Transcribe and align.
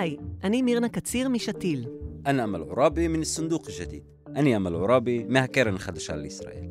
היי, 0.00 0.16
אני 0.44 0.62
מירנה 0.62 0.88
קציר 0.88 1.28
משתיל. 1.28 1.86
אני 2.26 2.44
אמל 2.44 2.60
עוראבי 2.60 3.08
מן 3.08 3.20
הסונדוק 3.20 3.68
השתיל. 3.68 4.00
אני 4.36 4.56
אמל 4.56 4.74
עוראבי 4.74 5.24
מהקרן 5.28 5.74
החדשה 5.74 6.16
לישראל. 6.16 6.64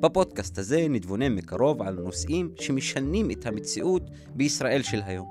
בפודקאסט 0.00 0.58
הזה 0.58 0.86
נתבונן 0.90 1.34
מקרוב 1.34 1.82
על 1.82 1.94
נושאים 1.94 2.50
שמשנים 2.60 3.30
את 3.30 3.46
המציאות 3.46 4.02
בישראל 4.34 4.82
של 4.82 5.00
היום. 5.06 5.28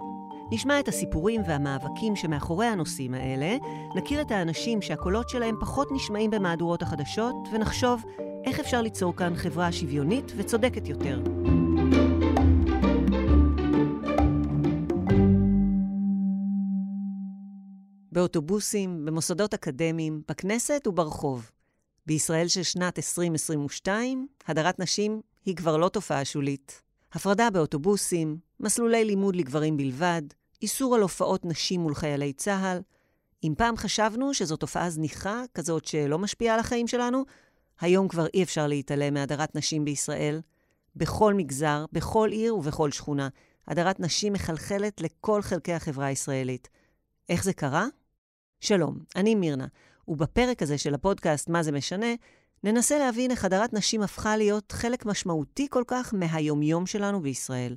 נשמע 0.51 0.79
את 0.79 0.87
הסיפורים 0.87 1.41
והמאבקים 1.47 2.15
שמאחורי 2.15 2.65
הנושאים 2.65 3.13
האלה, 3.13 3.57
נכיר 3.95 4.21
את 4.21 4.31
האנשים 4.31 4.81
שהקולות 4.81 5.29
שלהם 5.29 5.55
פחות 5.59 5.87
נשמעים 5.91 6.31
במהדורות 6.31 6.81
החדשות, 6.81 7.35
ונחשוב 7.53 8.03
איך 8.45 8.59
אפשר 8.59 8.81
ליצור 8.81 9.15
כאן 9.15 9.35
חברה 9.35 9.71
שוויונית 9.71 10.31
וצודקת 10.37 10.87
יותר. 10.87 11.21
באוטובוסים, 18.25 19.05
במוסדות 19.05 19.53
אקדמיים, 19.53 20.21
בכנסת 20.27 20.87
וברחוב. 20.87 21.51
בישראל 22.05 22.47
של 22.47 22.63
שנת 22.63 22.99
2022, 22.99 24.27
הדרת 24.47 24.79
נשים 24.79 25.21
היא 25.45 25.55
כבר 25.55 25.77
לא 25.77 25.89
תופעה 25.89 26.25
שולית. 26.25 26.81
הפרדה 27.13 27.49
באוטובוסים, 27.49 28.37
מסלולי 28.59 29.05
לימוד 29.05 29.35
לגברים 29.35 29.77
בלבד, 29.77 30.21
איסור 30.61 30.95
על 30.95 31.01
הופעות 31.01 31.45
נשים 31.45 31.81
מול 31.81 31.95
חיילי 31.95 32.33
צה"ל. 32.33 32.81
אם 33.43 33.53
פעם 33.57 33.77
חשבנו 33.77 34.33
שזו 34.33 34.55
תופעה 34.55 34.89
זניחה, 34.89 35.43
כזאת 35.53 35.85
שלא 35.85 36.19
משפיעה 36.19 36.53
על 36.53 36.59
החיים 36.59 36.87
שלנו, 36.87 37.23
היום 37.79 38.07
כבר 38.07 38.27
אי 38.33 38.43
אפשר 38.43 38.67
להתעלם 38.67 39.13
מהדרת 39.13 39.55
נשים 39.55 39.85
בישראל. 39.85 40.41
בכל 40.95 41.33
מגזר, 41.33 41.85
בכל 41.91 42.29
עיר 42.31 42.55
ובכל 42.55 42.91
שכונה, 42.91 43.29
הדרת 43.67 43.99
נשים 43.99 44.33
מחלחלת 44.33 45.01
לכל 45.01 45.41
חלקי 45.41 45.73
החברה 45.73 46.05
הישראלית. 46.05 46.69
איך 47.29 47.43
זה 47.43 47.53
קרה? 47.53 47.87
שלום, 48.59 48.99
אני 49.15 49.35
מירנה, 49.35 49.67
ובפרק 50.07 50.61
הזה 50.61 50.77
של 50.77 50.93
הפודקאסט 50.93 51.49
מה 51.49 51.63
זה 51.63 51.71
משנה, 51.71 52.13
ננסה 52.63 52.97
להבין 52.97 53.31
איך 53.31 53.45
הדרת 53.45 53.73
נשים 53.73 54.01
הפכה 54.01 54.37
להיות 54.37 54.71
חלק 54.71 55.05
משמעותי 55.05 55.67
כל 55.69 55.83
כך 55.87 56.13
מהיומיום 56.13 56.85
שלנו 56.85 57.21
בישראל. 57.21 57.75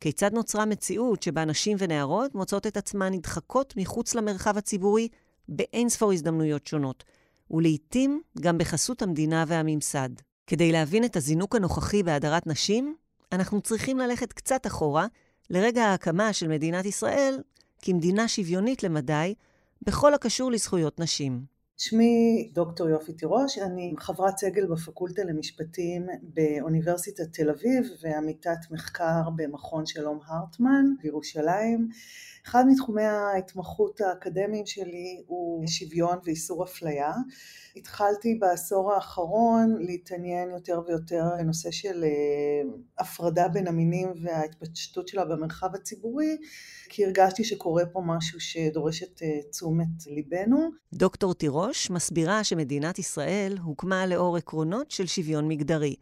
כיצד 0.00 0.32
נוצרה 0.32 0.64
מציאות 0.64 1.22
שבה 1.22 1.44
נשים 1.44 1.76
ונערות 1.80 2.34
מוצאות 2.34 2.66
את 2.66 2.76
עצמן 2.76 3.12
נדחקות 3.12 3.74
מחוץ 3.76 4.14
למרחב 4.14 4.58
הציבורי 4.58 5.08
באין 5.48 5.88
ספור 5.88 6.12
הזדמנויות 6.12 6.66
שונות, 6.66 7.04
ולעיתים 7.50 8.20
גם 8.40 8.58
בחסות 8.58 9.02
המדינה 9.02 9.44
והממסד. 9.46 10.08
כדי 10.46 10.72
להבין 10.72 11.04
את 11.04 11.16
הזינוק 11.16 11.56
הנוכחי 11.56 12.02
בהדרת 12.02 12.46
נשים, 12.46 12.96
אנחנו 13.32 13.60
צריכים 13.60 13.98
ללכת 13.98 14.32
קצת 14.32 14.66
אחורה, 14.66 15.06
לרגע 15.50 15.84
ההקמה 15.84 16.32
של 16.32 16.48
מדינת 16.48 16.84
ישראל 16.84 17.38
כמדינה 17.82 18.28
שוויונית 18.28 18.82
למדי, 18.82 19.34
בכל 19.86 20.14
הקשור 20.14 20.52
לזכויות 20.52 21.00
נשים. 21.00 21.44
שמי 21.76 22.50
דוקטור 22.52 22.88
יופי 22.88 23.12
תירוש, 23.12 23.58
אני 23.58 23.94
חברת 23.98 24.38
סגל 24.38 24.66
בפקולטה 24.66 25.24
למשפטים 25.24 26.06
באוניברסיטת 26.22 27.32
תל 27.32 27.50
אביב 27.50 27.90
ועמיתת 28.02 28.58
מחקר 28.70 29.22
במכון 29.36 29.86
שלום 29.86 30.18
הרטמן 30.26 30.84
בירושלים. 31.02 31.88
אחד 32.46 32.64
מתחומי 32.68 33.02
ההתמחות 33.02 34.00
האקדמיים 34.00 34.66
שלי 34.66 35.22
הוא 35.26 35.66
שוויון 35.66 36.18
ואיסור 36.24 36.64
אפליה. 36.64 37.12
התחלתי 37.76 38.34
בעשור 38.34 38.92
האחרון 38.92 39.76
להתעניין 39.80 40.50
יותר 40.50 40.80
ויותר 40.86 41.24
בנושא 41.38 41.70
של 41.70 42.04
אה, 42.04 42.70
הפרדה 42.98 43.48
בין 43.48 43.68
המינים 43.68 44.08
וההתפשטות 44.22 45.08
שלה 45.08 45.24
במרחב 45.24 45.74
הציבורי, 45.74 46.36
כי 46.92 47.04
הרגשתי 47.04 47.44
שקורה 47.44 47.86
פה 47.86 48.02
משהו 48.06 48.40
שדורש 48.40 49.02
את 49.02 49.22
אה, 49.22 49.50
תשומת 49.50 50.06
ליבנו. 50.06 50.70
דוקטור 50.92 51.34
תירוש 51.34 51.90
מסבירה 51.90 52.44
שמדינת 52.44 52.98
ישראל 52.98 53.56
הוקמה 53.62 54.06
לאור 54.06 54.36
עקרונות 54.36 54.90
של 54.90 55.06
שוויון 55.06 55.48
מגדרי, 55.48 55.94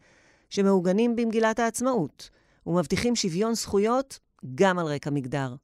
שמעוגנים 0.49 1.15
במגילת 1.15 1.59
העצמאות, 1.59 2.29
ומבטיחים 2.67 3.15
שוויון 3.15 3.53
זכויות 3.53 4.19
גם 4.55 4.79
על 4.79 4.85
רקע 4.85 5.09
מגדר. 5.09 5.55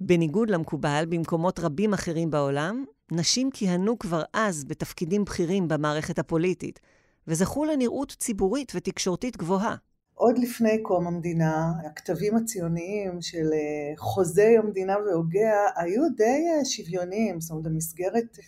בניגוד 0.00 0.50
למקובל 0.50 1.04
במקומות 1.08 1.58
רבים 1.58 1.94
אחרים 1.94 2.30
בעולם, 2.30 2.84
נשים 3.12 3.50
כיהנו 3.50 3.98
כבר 3.98 4.22
אז 4.32 4.64
בתפקידים 4.64 5.24
בכירים 5.24 5.68
במערכת 5.68 6.18
הפוליטית, 6.18 6.80
וזכו 7.28 7.64
לנראות 7.64 8.16
ציבורית 8.18 8.72
ותקשורתית 8.74 9.36
גבוהה. 9.36 9.76
עוד 10.14 10.38
לפני 10.38 10.82
קום 10.82 11.06
המדינה, 11.06 11.72
הכתבים 11.86 12.36
הציוניים 12.36 13.22
של 13.22 13.52
אה, 13.52 13.96
חוזי 13.96 14.58
המדינה 14.58 14.96
והוגיה 14.98 15.66
היו 15.76 16.02
די 16.16 16.44
אה, 16.58 16.64
שוויוניים, 16.64 17.40
זאת 17.40 17.50
אומרת 17.50 17.64
במסגרת 17.64 18.38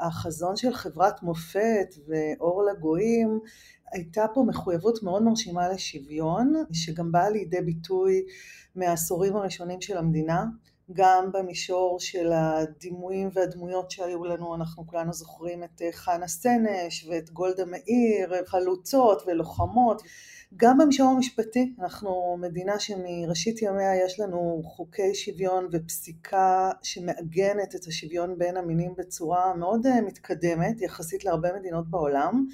החזון 0.00 0.56
של 0.56 0.74
חברת 0.74 1.22
מופת 1.22 1.94
ואור 2.06 2.62
לגויים, 2.62 3.40
הייתה 3.92 4.26
פה 4.34 4.44
מחויבות 4.48 5.02
מאוד 5.02 5.22
מרשימה 5.22 5.68
לשוויון, 5.68 6.54
שגם 6.72 7.12
באה 7.12 7.30
לידי 7.30 7.60
ביטוי 7.60 8.22
מהעשורים 8.76 9.36
הראשונים 9.36 9.80
של 9.80 9.98
המדינה. 9.98 10.44
גם 10.92 11.32
במישור 11.32 12.00
של 12.00 12.32
הדימויים 12.32 13.28
והדמויות 13.32 13.90
שהיו 13.90 14.24
לנו, 14.24 14.54
אנחנו 14.54 14.86
כולנו 14.86 15.12
זוכרים 15.12 15.64
את 15.64 15.82
אה, 15.82 15.92
חנה 15.92 16.28
סנש 16.28 17.06
ואת 17.10 17.30
גולדה 17.30 17.64
מאיר, 17.64 18.46
חלוצות 18.46 19.22
ולוחמות. 19.26 20.02
גם 20.56 20.78
במישור 20.78 21.10
המשפטי, 21.10 21.72
אנחנו 21.80 22.36
מדינה 22.40 22.78
שמראשית 22.78 23.62
ימיה 23.62 24.04
יש 24.04 24.20
לנו 24.20 24.62
חוקי 24.64 25.14
שוויון 25.14 25.68
ופסיקה 25.72 26.70
שמעגנת 26.82 27.74
את 27.74 27.86
השוויון 27.86 28.38
בין 28.38 28.56
המינים 28.56 28.94
בצורה 28.98 29.54
מאוד 29.54 29.86
אה, 29.86 30.00
מתקדמת 30.00 30.80
יחסית 30.80 31.24
להרבה 31.24 31.48
מדינות 31.58 31.90
בעולם. 31.90 32.46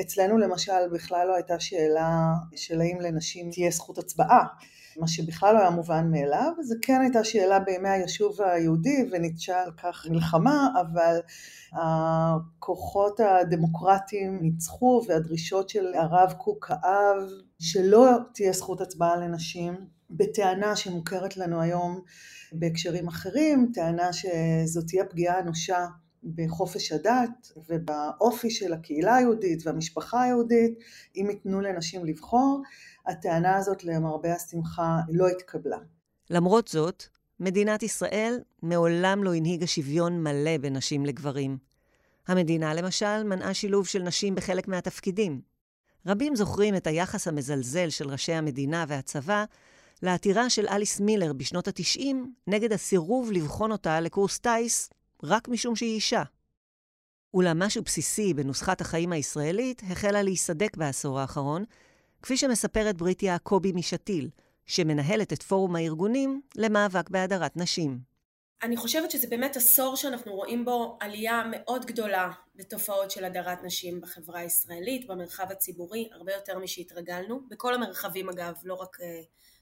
אצלנו 0.00 0.38
למשל 0.38 0.88
בכלל 0.92 1.26
לא 1.26 1.34
הייתה 1.34 1.60
שאלה 1.60 2.32
של 2.56 2.80
האם 2.80 3.00
לנשים 3.00 3.50
תהיה 3.50 3.70
זכות 3.70 3.98
הצבעה. 3.98 4.44
מה 4.98 5.08
שבכלל 5.08 5.54
לא 5.54 5.60
היה 5.60 5.70
מובן 5.70 6.10
מאליו, 6.10 6.52
זה 6.60 6.74
כן 6.82 7.00
הייתה 7.00 7.24
שאלה 7.24 7.58
בימי 7.58 7.88
היישוב 7.88 8.42
היהודי 8.42 9.08
וניטשה 9.12 9.62
על 9.62 9.70
כך 9.82 10.06
מלחמה, 10.10 10.68
אבל 10.80 11.18
הכוחות 11.72 13.20
הדמוקרטיים 13.20 14.38
ניצחו 14.42 15.02
והדרישות 15.08 15.68
של 15.68 15.94
הרב 15.94 16.32
קוק 16.32 16.70
האב 16.70 17.22
שלא 17.58 18.10
תהיה 18.34 18.52
זכות 18.52 18.80
הצבעה 18.80 19.16
לנשים 19.16 19.74
בטענה 20.10 20.76
שמוכרת 20.76 21.36
לנו 21.36 21.60
היום 21.60 22.00
בהקשרים 22.52 23.08
אחרים, 23.08 23.70
טענה 23.74 24.12
שזו 24.12 24.82
תהיה 24.88 25.04
פגיעה 25.04 25.40
אנושה 25.40 25.86
בחופש 26.24 26.92
הדת 26.92 27.52
ובאופי 27.68 28.50
של 28.50 28.72
הקהילה 28.72 29.16
היהודית 29.16 29.66
והמשפחה 29.66 30.22
היהודית 30.22 30.78
אם 31.16 31.26
ייתנו 31.30 31.60
לנשים 31.60 32.04
לבחור. 32.04 32.62
הטענה 33.06 33.56
הזאת 33.56 33.84
למרבה 33.84 34.34
השמחה 34.34 35.00
לא 35.08 35.28
התקבלה. 35.28 35.78
למרות 36.30 36.68
זאת, 36.68 37.02
מדינת 37.40 37.82
ישראל 37.82 38.40
מעולם 38.62 39.24
לא 39.24 39.34
הנהיגה 39.34 39.66
שוויון 39.66 40.22
מלא 40.22 40.58
בין 40.58 40.76
נשים 40.76 41.06
לגברים. 41.06 41.58
המדינה, 42.28 42.74
למשל, 42.74 43.22
מנעה 43.22 43.54
שילוב 43.54 43.86
של 43.86 44.02
נשים 44.02 44.34
בחלק 44.34 44.68
מהתפקידים. 44.68 45.40
רבים 46.06 46.36
זוכרים 46.36 46.76
את 46.76 46.86
היחס 46.86 47.28
המזלזל 47.28 47.90
של 47.90 48.08
ראשי 48.10 48.32
המדינה 48.32 48.84
והצבא 48.88 49.44
לעתירה 50.02 50.50
של 50.50 50.66
אליס 50.68 51.00
מילר 51.00 51.32
בשנות 51.32 51.68
ה-90 51.68 52.00
נגד 52.46 52.72
הסירוב 52.72 53.32
לבחון 53.32 53.72
אותה 53.72 54.00
לקורס 54.00 54.38
טיס 54.38 54.90
רק 55.22 55.48
משום 55.48 55.76
שהיא 55.76 55.94
אישה. 55.94 56.22
אולם 57.34 57.58
משהו 57.58 57.82
בסיסי 57.82 58.34
בנוסחת 58.34 58.80
החיים 58.80 59.12
הישראלית 59.12 59.82
החלה 59.90 60.22
להיסדק 60.22 60.76
בעשור 60.76 61.20
האחרון, 61.20 61.64
כפי 62.22 62.36
שמספרת 62.36 62.96
ברית 62.96 63.22
יעקבי 63.22 63.72
משתיל, 63.72 64.30
שמנהלת 64.66 65.32
את 65.32 65.42
פורום 65.42 65.76
הארגונים 65.76 66.40
למאבק 66.56 67.10
בהדרת 67.10 67.56
נשים. 67.56 67.98
אני 68.62 68.76
חושבת 68.76 69.10
שזה 69.10 69.26
באמת 69.26 69.56
עשור 69.56 69.96
שאנחנו 69.96 70.34
רואים 70.34 70.64
בו 70.64 70.98
עלייה 71.00 71.42
מאוד 71.50 71.86
גדולה 71.86 72.30
בתופעות 72.54 73.10
של 73.10 73.24
הדרת 73.24 73.64
נשים 73.64 74.00
בחברה 74.00 74.40
הישראלית, 74.40 75.06
במרחב 75.06 75.46
הציבורי, 75.50 76.08
הרבה 76.12 76.32
יותר 76.32 76.58
משהתרגלנו, 76.58 77.40
בכל 77.48 77.74
המרחבים 77.74 78.28
אגב, 78.28 78.54
לא 78.64 78.74
רק 78.74 78.96
uh, 78.96 79.02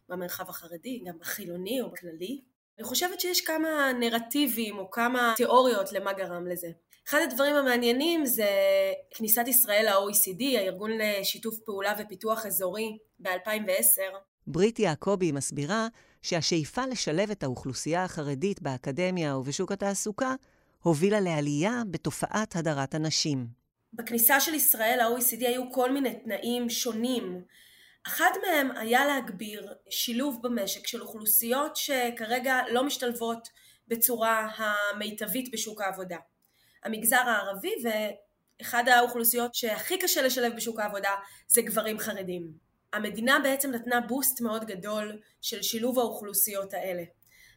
במרחב 0.08 0.49
החרדי, 0.49 1.02
גם 1.06 1.19
בחילוני 1.19 1.81
או 1.81 1.90
בכללי. 1.90 2.40
אני 2.79 2.85
חושבת 2.85 3.21
שיש 3.21 3.41
כמה 3.41 3.93
נרטיבים 4.00 4.79
או 4.79 4.91
כמה 4.91 5.35
תיאוריות 5.37 5.93
למה 5.93 6.12
גרם 6.12 6.47
לזה. 6.47 6.69
אחד 7.09 7.19
הדברים 7.25 7.55
המעניינים 7.55 8.26
זה 8.26 8.49
כניסת 9.15 9.49
ישראל 9.49 9.87
ל-OECD, 9.88 10.59
הארגון 10.59 10.91
לשיתוף 10.99 11.59
פעולה 11.65 11.94
ופיתוח 11.99 12.47
אזורי, 12.47 12.99
ב-2010. 13.19 14.17
ברית 14.47 14.79
יעקבי 14.79 15.32
מסבירה 15.32 15.88
שהשאיפה 16.23 16.87
לשלב 16.87 17.31
את 17.31 17.43
האוכלוסייה 17.43 18.05
החרדית 18.05 18.62
באקדמיה 18.62 19.37
ובשוק 19.37 19.73
התעסוקה 19.73 20.35
הובילה 20.82 21.20
לעלייה 21.20 21.82
בתופעת 21.91 22.56
הדרת 22.56 22.94
הנשים. 22.94 23.47
בכניסה 23.93 24.41
של 24.41 24.55
ישראל 24.55 24.99
ל-OECD 24.99 25.49
היו 25.49 25.73
כל 25.73 25.93
מיני 25.93 26.15
תנאים 26.25 26.70
שונים. 26.70 27.43
אחד 28.06 28.31
מהם 28.47 28.77
היה 28.77 29.06
להגביר 29.06 29.75
שילוב 29.91 30.39
במשק 30.43 30.87
של 30.87 31.03
אוכלוסיות 31.03 31.77
שכרגע 31.77 32.61
לא 32.71 32.85
משתלבות 32.85 33.49
בצורה 33.89 34.49
המיטבית 34.56 35.53
בשוק 35.53 35.81
העבודה. 35.81 36.17
המגזר 36.85 37.17
הערבי 37.17 37.75
ואחד 37.85 38.89
האוכלוסיות 38.89 39.55
שהכי 39.55 39.99
קשה 39.99 40.23
לשלב 40.23 40.56
בשוק 40.56 40.81
העבודה 40.81 41.11
זה 41.49 41.62
גברים 41.62 41.99
חרדים. 41.99 42.53
המדינה 42.93 43.39
בעצם 43.43 43.71
נתנה 43.71 44.01
בוסט 44.01 44.41
מאוד 44.41 44.65
גדול 44.65 45.21
של 45.41 45.62
שילוב 45.62 45.99
האוכלוסיות 45.99 46.75
האלה. 46.75 47.03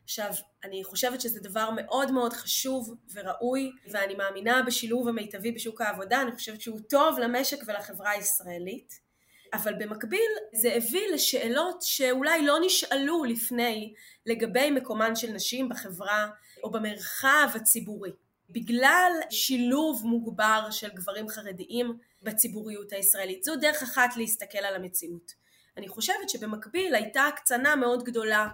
עכשיו, 0.04 0.32
אני 0.64 0.84
חושבת 0.84 1.22
שזה 1.22 1.40
דבר 1.40 1.70
מאוד 1.76 2.12
מאוד 2.12 2.34
חשוב 2.34 2.96
וראוי, 3.14 3.72
ואני 3.92 4.16
מאמינה 4.16 4.62
בשילוב 4.62 5.08
המיטבי 5.08 5.52
בשוק 5.52 5.82
העבודה, 5.82 6.22
אני 6.22 6.32
חושבת 6.32 6.62
שהוא 6.62 6.80
טוב 6.90 7.20
למשק 7.20 7.58
ולחברה 7.68 8.12
הישראלית. 8.12 9.07
אבל 9.54 9.74
במקביל 9.74 10.32
זה 10.54 10.74
הביא 10.74 11.08
לשאלות 11.14 11.82
שאולי 11.82 12.46
לא 12.46 12.58
נשאלו 12.62 13.24
לפני 13.24 13.94
לגבי 14.26 14.72
מקומן 14.72 15.16
של 15.16 15.32
נשים 15.32 15.70
בחברה 15.70 16.28
או 16.64 16.72
במרחב 16.72 17.50
הציבורי. 17.56 18.12
בגלל 18.50 19.12
שילוב 19.30 20.02
מוגבר 20.06 20.68
של 20.72 20.90
גברים 20.90 21.30
חרדיים 21.30 21.98
בציבוריות 22.22 22.94
הישראלית. 22.94 23.44
זו 23.44 23.56
דרך 23.56 23.84
אחת 23.84 24.18
להסתכל 24.18 24.58
על 24.58 24.76
המציאות. 24.76 25.34
אני 25.78 25.88
חושבת 25.88 26.30
שבמקביל 26.30 26.96
הייתה 26.96 27.26
הקצנה 27.28 27.76
מאוד 27.76 28.04
גדולה 28.04 28.48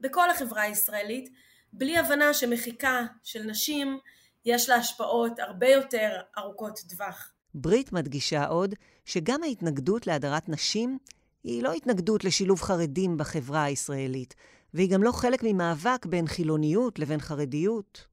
בכל 0.00 0.30
החברה 0.30 0.62
הישראלית, 0.62 1.28
בלי 1.72 1.98
הבנה 1.98 2.34
שמחיקה 2.34 3.02
של 3.22 3.42
נשים 3.42 3.98
יש 4.44 4.68
לה 4.68 4.74
השפעות 4.74 5.38
הרבה 5.38 5.68
יותר 5.68 6.20
ארוכות 6.38 6.78
טווח. 6.88 7.32
ברית 7.56 7.92
מדגישה 7.92 8.46
עוד 8.46 8.74
שגם 9.04 9.42
ההתנגדות 9.42 10.06
להדרת 10.06 10.48
נשים 10.48 10.98
היא 11.44 11.62
לא 11.62 11.72
התנגדות 11.72 12.24
לשילוב 12.24 12.60
חרדים 12.60 13.16
בחברה 13.16 13.64
הישראלית, 13.64 14.34
והיא 14.74 14.90
גם 14.90 15.02
לא 15.02 15.12
חלק 15.12 15.40
ממאבק 15.42 16.06
בין 16.06 16.26
חילוניות 16.26 16.98
לבין 16.98 17.20
חרדיות. 17.20 18.06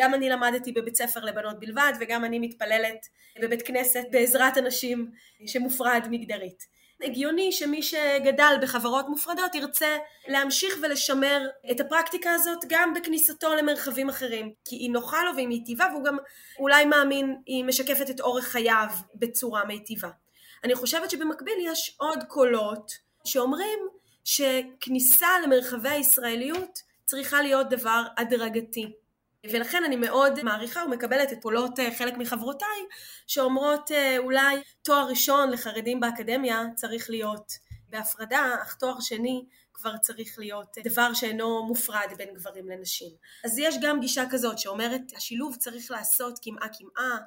גם 0.00 0.14
אני 0.14 0.28
למדתי 0.28 0.72
בבית 0.72 0.96
ספר 0.96 1.20
לבנות 1.20 1.60
בלבד, 1.60 1.92
וגם 2.00 2.24
אני 2.24 2.38
מתפללת 2.38 3.06
בבית 3.42 3.62
כנסת 3.62 4.04
בעזרת 4.10 4.58
אנשים 4.58 5.10
שמופרד 5.46 6.06
מגדרית. 6.10 6.66
הגיוני 7.02 7.52
שמי 7.52 7.82
שגדל 7.82 8.54
בחברות 8.62 9.08
מופרדות 9.08 9.54
ירצה 9.54 9.98
להמשיך 10.28 10.74
ולשמר 10.82 11.48
את 11.70 11.80
הפרקטיקה 11.80 12.32
הזאת 12.32 12.58
גם 12.68 12.94
בכניסתו 12.94 13.54
למרחבים 13.54 14.08
אחרים 14.08 14.52
כי 14.64 14.76
היא 14.76 14.90
נוחה 14.90 15.24
לו 15.24 15.34
והיא 15.34 15.48
מיטיבה 15.48 15.86
והוא 15.92 16.04
גם 16.04 16.16
אולי 16.58 16.84
מאמין 16.84 17.36
היא 17.46 17.64
משקפת 17.64 18.10
את 18.10 18.20
אורך 18.20 18.44
חייו 18.44 18.86
בצורה 19.14 19.64
מיטיבה. 19.64 20.08
אני 20.64 20.74
חושבת 20.74 21.10
שבמקביל 21.10 21.54
יש 21.60 21.96
עוד 21.98 22.18
קולות 22.28 22.92
שאומרים 23.24 23.78
שכניסה 24.24 25.28
למרחבי 25.44 25.88
הישראליות 25.88 26.78
צריכה 27.04 27.42
להיות 27.42 27.68
דבר 27.68 28.02
הדרגתי 28.18 28.92
ולכן 29.50 29.84
אני 29.84 29.96
מאוד 29.96 30.42
מעריכה 30.42 30.84
ומקבלת 30.84 31.32
את 31.32 31.42
קולות 31.42 31.78
אה, 31.78 31.94
חלק 31.98 32.16
מחברותיי 32.16 32.86
שאומרות 33.26 33.90
אה, 33.90 34.18
אולי 34.18 34.56
תואר 34.82 35.08
ראשון 35.08 35.50
לחרדים 35.50 36.00
באקדמיה 36.00 36.62
צריך 36.74 37.10
להיות 37.10 37.52
בהפרדה, 37.88 38.54
אך 38.62 38.74
תואר 38.74 39.00
שני 39.00 39.44
כבר 39.72 39.96
צריך 39.96 40.38
להיות 40.38 40.78
אה, 40.78 40.82
דבר 40.82 41.14
שאינו 41.14 41.66
מופרד 41.66 42.08
בין 42.16 42.34
גברים 42.34 42.68
לנשים. 42.68 43.10
אז 43.44 43.58
יש 43.58 43.74
גם 43.82 44.00
גישה 44.00 44.24
כזאת 44.30 44.58
שאומרת 44.58 45.02
השילוב 45.16 45.56
צריך 45.56 45.90
לעשות 45.90 46.38
קמעה 46.38 46.68
קמעה, 46.68 47.18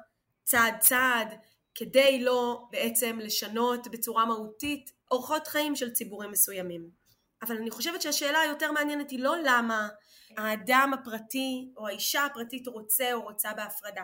צעד 0.44 0.74
צעד, 0.80 1.28
כדי 1.74 2.20
לא 2.20 2.62
בעצם 2.70 3.18
לשנות 3.22 3.88
בצורה 3.88 4.24
מהותית 4.24 4.90
אורחות 5.10 5.46
חיים 5.46 5.76
של 5.76 5.90
ציבורים 5.90 6.30
מסוימים. 6.30 6.90
אבל 7.42 7.56
אני 7.56 7.70
חושבת 7.70 8.02
שהשאלה 8.02 8.40
היותר 8.40 8.72
מעניינת 8.72 9.10
היא 9.10 9.20
לא 9.20 9.36
למה 9.44 9.88
האדם 10.36 10.90
הפרטי 10.94 11.70
או 11.76 11.86
האישה 11.86 12.24
הפרטית 12.24 12.68
רוצה 12.68 13.12
או 13.12 13.22
רוצה 13.22 13.52
בהפרדה, 13.56 14.02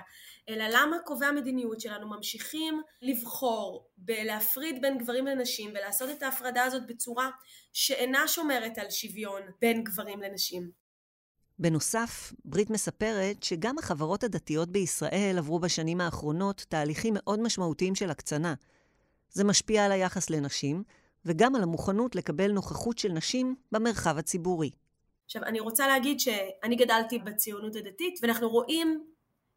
אלא 0.49 0.65
למה 0.71 0.97
קובעי 1.05 1.29
המדיניות 1.29 1.81
שלנו 1.81 2.09
ממשיכים 2.09 2.83
לבחור 3.03 3.89
בלהפריד 3.97 4.81
בין 4.83 4.99
גברים 4.99 5.27
לנשים 5.27 5.71
ולעשות 5.71 6.11
את 6.11 6.23
ההפרדה 6.23 6.65
הזאת 6.65 6.87
בצורה 6.87 7.31
שאינה 7.73 8.29
שומרת 8.29 8.79
על 8.79 8.91
שוויון 8.91 9.43
בין 9.61 9.85
גברים 9.85 10.23
לנשים. 10.23 10.83
בנוסף, 11.59 12.33
ברית 12.45 12.71
מספרת 12.71 13.43
שגם 13.43 13.79
החברות 13.79 14.25
הדתיות 14.25 14.69
בישראל 14.69 15.35
עברו 15.39 15.61
בשנים 15.61 16.01
האחרונות 16.01 16.67
תהליכים 16.69 17.15
מאוד 17.17 17.41
משמעותיים 17.41 17.95
של 17.95 18.11
הקצנה. 18.11 18.55
זה 19.31 19.45
משפיע 19.45 19.85
על 19.85 19.93
היחס 19.93 20.31
לנשים, 20.31 20.83
וגם 21.25 21.55
על 21.55 21.63
המוכנות 21.63 22.15
לקבל 22.15 22.53
נוכחות 22.53 22.99
של 22.99 23.13
נשים 23.13 23.55
במרחב 23.73 24.19
הציבורי. 24.19 24.71
עכשיו 25.33 25.45
אני 25.45 25.61
רוצה 25.61 25.87
להגיד 25.87 26.21
שאני 26.21 26.77
גדלתי 26.77 27.19
בציונות 27.19 27.77
הדתית 27.77 28.19
ואנחנו 28.23 28.49
רואים 28.49 29.07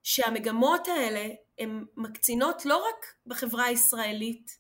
שהמגמות 0.03 0.87
האלה 0.87 1.27
הן 1.59 1.85
מקצינות 1.97 2.65
לא 2.65 2.77
רק 2.77 3.05
בחברה 3.25 3.65
הישראלית 3.65 4.57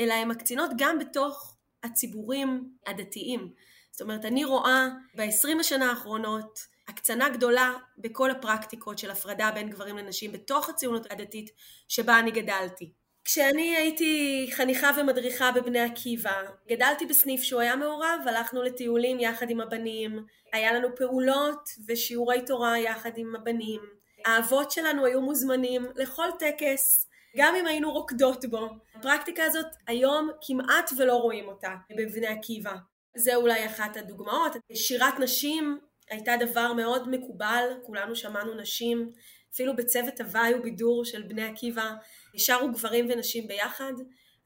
אלא 0.00 0.14
הן 0.14 0.28
מקצינות 0.28 0.70
גם 0.78 0.98
בתוך 0.98 1.56
הציבורים 1.82 2.70
הדתיים. 2.86 3.52
זאת 3.90 4.00
אומרת 4.00 4.24
אני 4.24 4.44
רואה 4.44 4.88
ב-20 5.16 5.60
השנה 5.60 5.90
האחרונות 5.90 6.58
הקצנה 6.88 7.28
גדולה 7.28 7.74
בכל 7.98 8.30
הפרקטיקות 8.30 8.98
של 8.98 9.10
הפרדה 9.10 9.50
בין 9.54 9.70
גברים 9.70 9.96
לנשים 9.96 10.32
בתוך 10.32 10.68
הציונות 10.68 11.12
הדתית 11.12 11.50
שבה 11.88 12.18
אני 12.18 12.30
גדלתי. 12.30 12.92
כשאני 13.26 13.76
הייתי 13.76 14.46
חניכה 14.52 14.90
ומדריכה 14.96 15.50
בבני 15.52 15.80
עקיבא, 15.80 16.42
גדלתי 16.68 17.06
בסניף 17.06 17.42
שהוא 17.42 17.60
היה 17.60 17.76
מעורב, 17.76 18.20
הלכנו 18.26 18.62
לטיולים 18.62 19.20
יחד 19.20 19.50
עם 19.50 19.60
הבנים, 19.60 20.26
היה 20.52 20.72
לנו 20.72 20.88
פעולות 20.96 21.68
ושיעורי 21.88 22.44
תורה 22.46 22.78
יחד 22.78 23.10
עם 23.16 23.36
הבנים. 23.36 23.80
האבות 24.26 24.70
שלנו 24.70 25.04
היו 25.04 25.20
מוזמנים 25.20 25.86
לכל 25.96 26.28
טקס, 26.38 27.08
גם 27.36 27.54
אם 27.54 27.66
היינו 27.66 27.92
רוקדות 27.92 28.44
בו. 28.44 28.68
הפרקטיקה 28.94 29.44
הזאת 29.44 29.66
היום 29.86 30.30
כמעט 30.46 30.90
ולא 30.96 31.14
רואים 31.14 31.48
אותה 31.48 31.74
בבני 31.96 32.26
עקיבא. 32.26 32.74
זה 33.16 33.34
אולי 33.34 33.66
אחת 33.66 33.96
הדוגמאות. 33.96 34.52
שירת 34.74 35.18
נשים 35.20 35.78
הייתה 36.10 36.32
דבר 36.40 36.72
מאוד 36.72 37.08
מקובל, 37.08 37.64
כולנו 37.82 38.16
שמענו 38.16 38.54
נשים, 38.54 39.12
אפילו 39.54 39.76
בצוות 39.76 40.20
הוואי 40.20 40.54
ובידור 40.54 41.04
של 41.04 41.22
בני 41.22 41.44
עקיבא 41.44 41.94
שרו 42.36 42.72
גברים 42.72 43.06
ונשים 43.10 43.48
ביחד. 43.48 43.92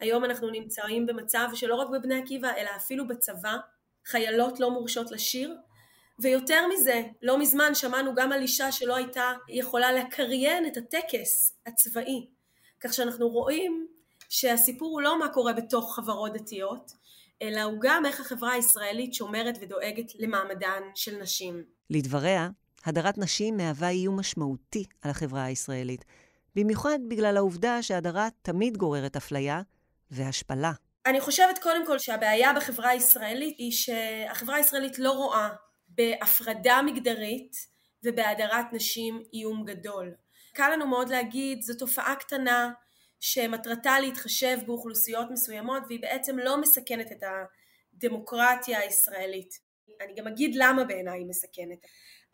היום 0.01 0.25
אנחנו 0.25 0.51
נמצאים 0.51 1.07
במצב 1.07 1.49
שלא 1.55 1.75
רק 1.75 1.89
בבני 1.89 2.23
עקיבא 2.23 2.51
אלא 2.57 2.71
אפילו 2.77 3.09
בצבא 3.09 3.57
חיילות 4.07 4.61
לא 4.61 4.71
מורשות 4.71 5.11
לשיר 5.11 5.57
ויותר 6.19 6.67
מזה, 6.67 7.03
לא 7.23 7.39
מזמן 7.39 7.75
שמענו 7.75 8.15
גם 8.15 8.33
על 8.33 8.43
אישה 8.43 8.73
שלא 8.73 8.97
הייתה 8.97 9.33
יכולה 9.49 9.93
לקריין 9.93 10.67
את 10.67 10.77
הטקס 10.77 11.59
הצבאי. 11.67 12.27
כך 12.81 12.95
שאנחנו 12.95 13.29
רואים 13.29 13.87
שהסיפור 14.29 14.91
הוא 14.91 15.03
לא 15.03 15.19
מה 15.19 15.29
קורה 15.29 15.53
בתוך 15.53 15.97
חברות 15.97 16.33
דתיות, 16.33 16.93
אלא 17.43 17.63
הוא 17.63 17.79
גם 17.81 18.07
איך 18.07 18.21
החברה 18.21 18.53
הישראלית 18.53 19.15
שומרת 19.15 19.59
ודואגת 19.61 20.13
למעמדן 20.19 20.83
של 20.95 21.17
נשים. 21.17 21.65
לדבריה, 21.91 22.49
הדרת 22.85 23.19
נשים 23.19 23.57
מהווה 23.57 23.89
איום 23.89 24.19
משמעותי 24.19 24.85
על 25.03 25.11
החברה 25.11 25.45
הישראלית, 25.45 26.05
במיוחד 26.55 26.99
בגלל 27.09 27.37
העובדה 27.37 27.83
שהדרה 27.83 28.29
תמיד 28.43 28.77
גוררת 28.77 29.17
אפליה 29.17 29.63
והשפלה. 30.11 30.73
אני 31.07 31.21
חושבת 31.21 31.59
קודם 31.59 31.87
כל 31.87 31.99
שהבעיה 31.99 32.53
בחברה 32.53 32.89
הישראלית 32.89 33.59
היא 33.59 33.73
שהחברה 33.73 34.57
הישראלית 34.57 34.99
לא 34.99 35.13
רואה 35.13 35.49
בהפרדה 35.89 36.83
מגדרית 36.83 37.53
ובהדרת 38.05 38.73
נשים 38.73 39.23
איום 39.33 39.65
גדול. 39.65 40.15
קל 40.55 40.71
לנו 40.73 40.87
מאוד 40.87 41.09
להגיד 41.09 41.63
זו 41.63 41.75
תופעה 41.75 42.17
קטנה 42.17 42.71
שמטרתה 43.21 44.01
להתחשב 44.01 44.59
באוכלוסיות 44.67 45.31
מסוימות 45.31 45.83
והיא 45.89 46.01
בעצם 46.01 46.39
לא 46.39 46.61
מסכנת 46.61 47.13
את 47.13 47.23
הדמוקרטיה 47.95 48.79
הישראלית. 48.81 49.55
אני 50.01 50.15
גם 50.15 50.27
אגיד 50.27 50.55
למה 50.55 50.85
בעיניי 50.85 51.19
היא 51.19 51.27
מסכנת. 51.27 51.79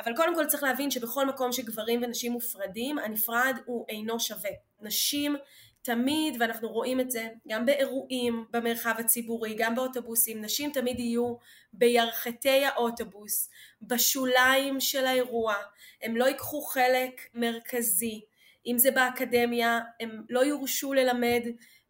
אבל 0.01 0.17
קודם 0.17 0.35
כל 0.35 0.47
צריך 0.47 0.63
להבין 0.63 0.91
שבכל 0.91 1.27
מקום 1.27 1.53
שגברים 1.53 2.03
ונשים 2.03 2.33
מופרדים, 2.33 2.99
הנפרד 2.99 3.57
הוא 3.65 3.87
אינו 3.89 4.21
שווה. 4.21 4.51
נשים 4.81 5.37
תמיד, 5.83 6.37
ואנחנו 6.41 6.69
רואים 6.69 7.01
את 7.01 7.11
זה 7.11 7.29
גם 7.49 7.67
באירועים 7.67 8.45
במרחב 8.51 8.95
הציבורי, 8.99 9.55
גם 9.59 9.75
באוטובוסים, 9.75 10.43
נשים 10.43 10.71
תמיד 10.71 11.01
יהיו 11.01 11.35
בירכתי 11.73 12.65
האוטובוס, 12.65 13.51
בשוליים 13.83 14.81
של 14.81 15.07
האירוע, 15.07 15.55
הם 16.03 16.17
לא 16.17 16.25
ייקחו 16.25 16.63
חלק 16.63 17.21
מרכזי. 17.35 18.21
אם 18.67 18.79
זה 18.79 18.91
באקדמיה, 18.91 19.81
הם 20.01 20.23
לא 20.31 20.41
יורשו 20.41 20.93
ללמד 20.93 21.43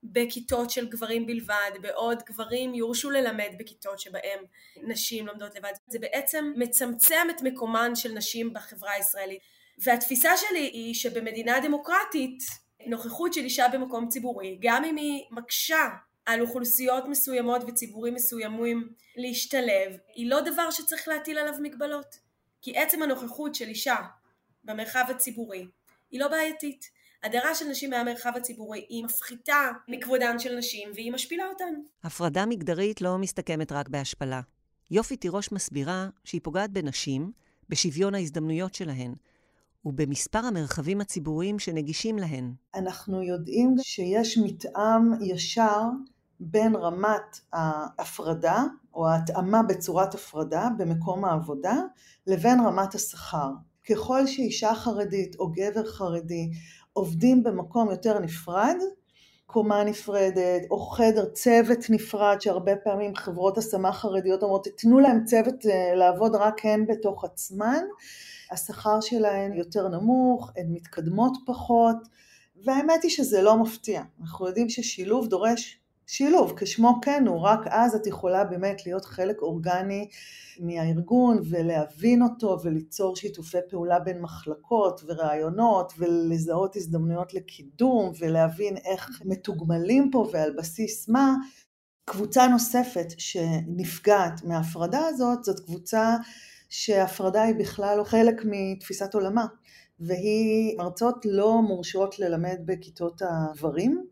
בכיתות 0.03 0.71
של 0.71 0.89
גברים 0.89 1.27
בלבד, 1.27 1.71
בעוד 1.81 2.23
גברים 2.27 2.75
יורשו 2.75 3.11
ללמד 3.11 3.51
בכיתות 3.59 3.99
שבהם 3.99 4.45
נשים 4.83 5.27
לומדות 5.27 5.55
לבד. 5.55 5.73
זה 5.87 5.99
בעצם 5.99 6.53
מצמצם 6.57 7.27
את 7.31 7.43
מקומן 7.43 7.95
של 7.95 8.13
נשים 8.13 8.53
בחברה 8.53 8.93
הישראלית. 8.93 9.41
והתפיסה 9.79 10.37
שלי 10.37 10.71
היא 10.73 10.95
שבמדינה 10.95 11.61
דמוקרטית 11.61 12.39
נוכחות 12.87 13.33
של 13.33 13.41
אישה 13.41 13.69
במקום 13.73 14.09
ציבורי, 14.09 14.59
גם 14.61 14.85
אם 14.85 14.97
היא 14.97 15.25
מקשה 15.31 15.89
על 16.27 16.41
אוכלוסיות 16.41 17.05
מסוימות 17.09 17.63
וציבורים 17.67 18.15
מסוימים 18.15 18.89
להשתלב, 19.17 19.97
היא 20.15 20.31
לא 20.31 20.41
דבר 20.41 20.71
שצריך 20.71 21.09
להטיל 21.09 21.39
עליו 21.39 21.55
מגבלות. 21.63 22.27
כי 22.63 22.79
עצם 22.79 23.03
הנוכחות 23.03 23.55
של 23.55 23.69
אישה 23.69 23.97
במרחב 24.65 25.05
הציבורי 25.09 25.67
היא 26.11 26.21
לא 26.21 26.29
בעייתית. 26.29 26.96
הדרה 27.25 27.55
של 27.55 27.65
נשים 27.65 27.91
מהמרחב 27.91 28.33
הציבורי 28.37 28.85
היא 28.89 29.05
מפחיתה 29.05 29.71
מכבודן 29.89 30.39
של 30.39 30.59
נשים 30.59 30.89
והיא 30.95 31.13
משפילה 31.13 31.45
אותן. 31.53 31.75
הפרדה 32.05 32.47
מגדרית 32.47 33.01
לא 33.01 33.19
מסתכמת 33.19 33.73
רק 33.73 33.89
בהשפלה. 33.89 34.41
יופי 34.91 35.17
תירוש 35.17 35.53
מסבירה 35.53 36.09
שהיא 36.25 36.41
פוגעת 36.45 36.71
בנשים, 36.71 37.33
בשוויון 37.69 38.15
ההזדמנויות 38.15 38.75
שלהן, 38.75 39.15
ובמספר 39.85 40.39
המרחבים 40.39 41.01
הציבוריים 41.01 41.59
שנגישים 41.59 42.19
להן. 42.19 42.53
אנחנו 42.75 43.23
יודעים 43.23 43.75
שיש 43.83 44.39
מתאם 44.39 45.23
ישר 45.23 45.83
בין 46.41 46.77
רמת 46.77 47.41
ההפרדה, 47.53 48.63
או 48.95 49.09
ההתאמה 49.09 49.63
בצורת 49.63 50.15
הפרדה 50.15 50.69
במקום 50.79 51.25
העבודה, 51.25 51.77
לבין 52.27 52.61
רמת 52.61 52.95
השכר. 52.95 53.51
ככל 53.91 54.27
שאישה 54.27 54.75
חרדית 54.75 55.37
או 55.39 55.53
גבר 55.53 55.87
חרדי 55.87 56.51
עובדים 56.97 57.43
במקום 57.43 57.91
יותר 57.91 58.19
נפרד, 58.19 58.77
קומה 59.47 59.85
נפרדת, 59.85 60.63
או 60.71 60.79
חדר 60.79 61.25
צוות 61.25 61.79
נפרד, 61.91 62.37
שהרבה 62.41 62.77
פעמים 62.77 63.17
חברות 63.17 63.59
השמה 63.59 63.93
חרדיות 63.93 64.43
אומרות, 64.43 64.69
תנו 64.77 65.01
להם 65.01 65.25
צוות 65.25 65.67
אה, 65.67 65.95
לעבוד 65.95 66.35
רק 66.35 66.65
הן 66.65 66.87
בתוך 66.87 67.25
עצמן, 67.25 67.85
השכר 68.51 69.01
שלהן 69.01 69.53
יותר 69.53 69.89
נמוך, 69.89 70.51
הן 70.57 70.67
מתקדמות 70.69 71.33
פחות, 71.47 71.97
והאמת 72.65 73.03
היא 73.03 73.11
שזה 73.11 73.43
לא 73.43 73.57
מפתיע. 73.57 74.03
אנחנו 74.21 74.47
יודעים 74.47 74.69
ששילוב 74.69 75.29
דורש 75.29 75.81
שילוב, 76.07 76.53
כשמו 76.57 76.99
כן 77.03 77.25
הוא, 77.27 77.41
רק 77.41 77.61
אז 77.67 77.95
את 77.95 78.07
יכולה 78.07 78.45
באמת 78.45 78.87
להיות 78.87 79.05
חלק 79.05 79.43
אורגני 79.43 80.09
מהארגון 80.61 81.39
ולהבין 81.51 82.23
אותו 82.23 82.59
וליצור 82.63 83.17
שיתופי 83.17 83.59
פעולה 83.71 83.99
בין 83.99 84.21
מחלקות 84.21 85.01
ורעיונות 85.07 85.93
ולזהות 85.99 86.77
הזדמנויות 86.77 87.35
לקידום 87.35 88.13
ולהבין 88.19 88.77
איך 88.77 89.23
מתוגמלים 89.25 90.11
פה 90.13 90.29
ועל 90.33 90.53
בסיס 90.59 91.09
מה. 91.09 91.35
קבוצה 92.05 92.47
נוספת 92.47 93.07
שנפגעת 93.19 94.45
מההפרדה 94.45 95.07
הזאת 95.07 95.45
זאת 95.45 95.61
קבוצה 95.61 96.17
שההפרדה 96.69 97.43
היא 97.43 97.55
בכלל 97.55 97.99
לא 97.99 98.05
חלק 98.05 98.43
מתפיסת 98.45 99.15
עולמה 99.15 99.47
והיא 100.01 100.79
מרצות 100.79 101.15
לא 101.25 101.63
מורשות 101.63 102.19
ללמד 102.19 102.57
בכיתות 102.65 103.23
הגברים 103.25 104.07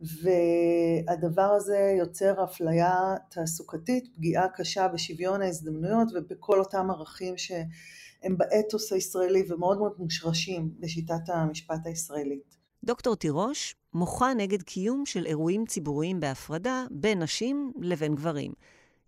והדבר 0.00 1.42
הזה 1.42 1.94
יוצר 1.98 2.44
אפליה 2.44 3.14
תעסוקתית, 3.30 4.08
פגיעה 4.14 4.48
קשה 4.48 4.88
בשוויון 4.88 5.42
ההזדמנויות 5.42 6.08
ובכל 6.14 6.58
אותם 6.58 6.90
ערכים 6.90 7.34
שהם 7.38 8.38
באתוס 8.38 8.92
הישראלי 8.92 9.44
ומאוד 9.48 9.78
מאוד 9.78 9.92
מושרשים 9.98 10.70
בשיטת 10.80 11.28
המשפט 11.28 11.80
הישראלית. 11.84 12.56
דוקטור 12.84 13.16
תירוש 13.16 13.76
מוחה 13.94 14.34
נגד 14.34 14.62
קיום 14.62 15.06
של 15.06 15.26
אירועים 15.26 15.66
ציבוריים 15.66 16.20
בהפרדה 16.20 16.84
בין 16.90 17.22
נשים 17.22 17.72
לבין 17.80 18.14
גברים. 18.14 18.52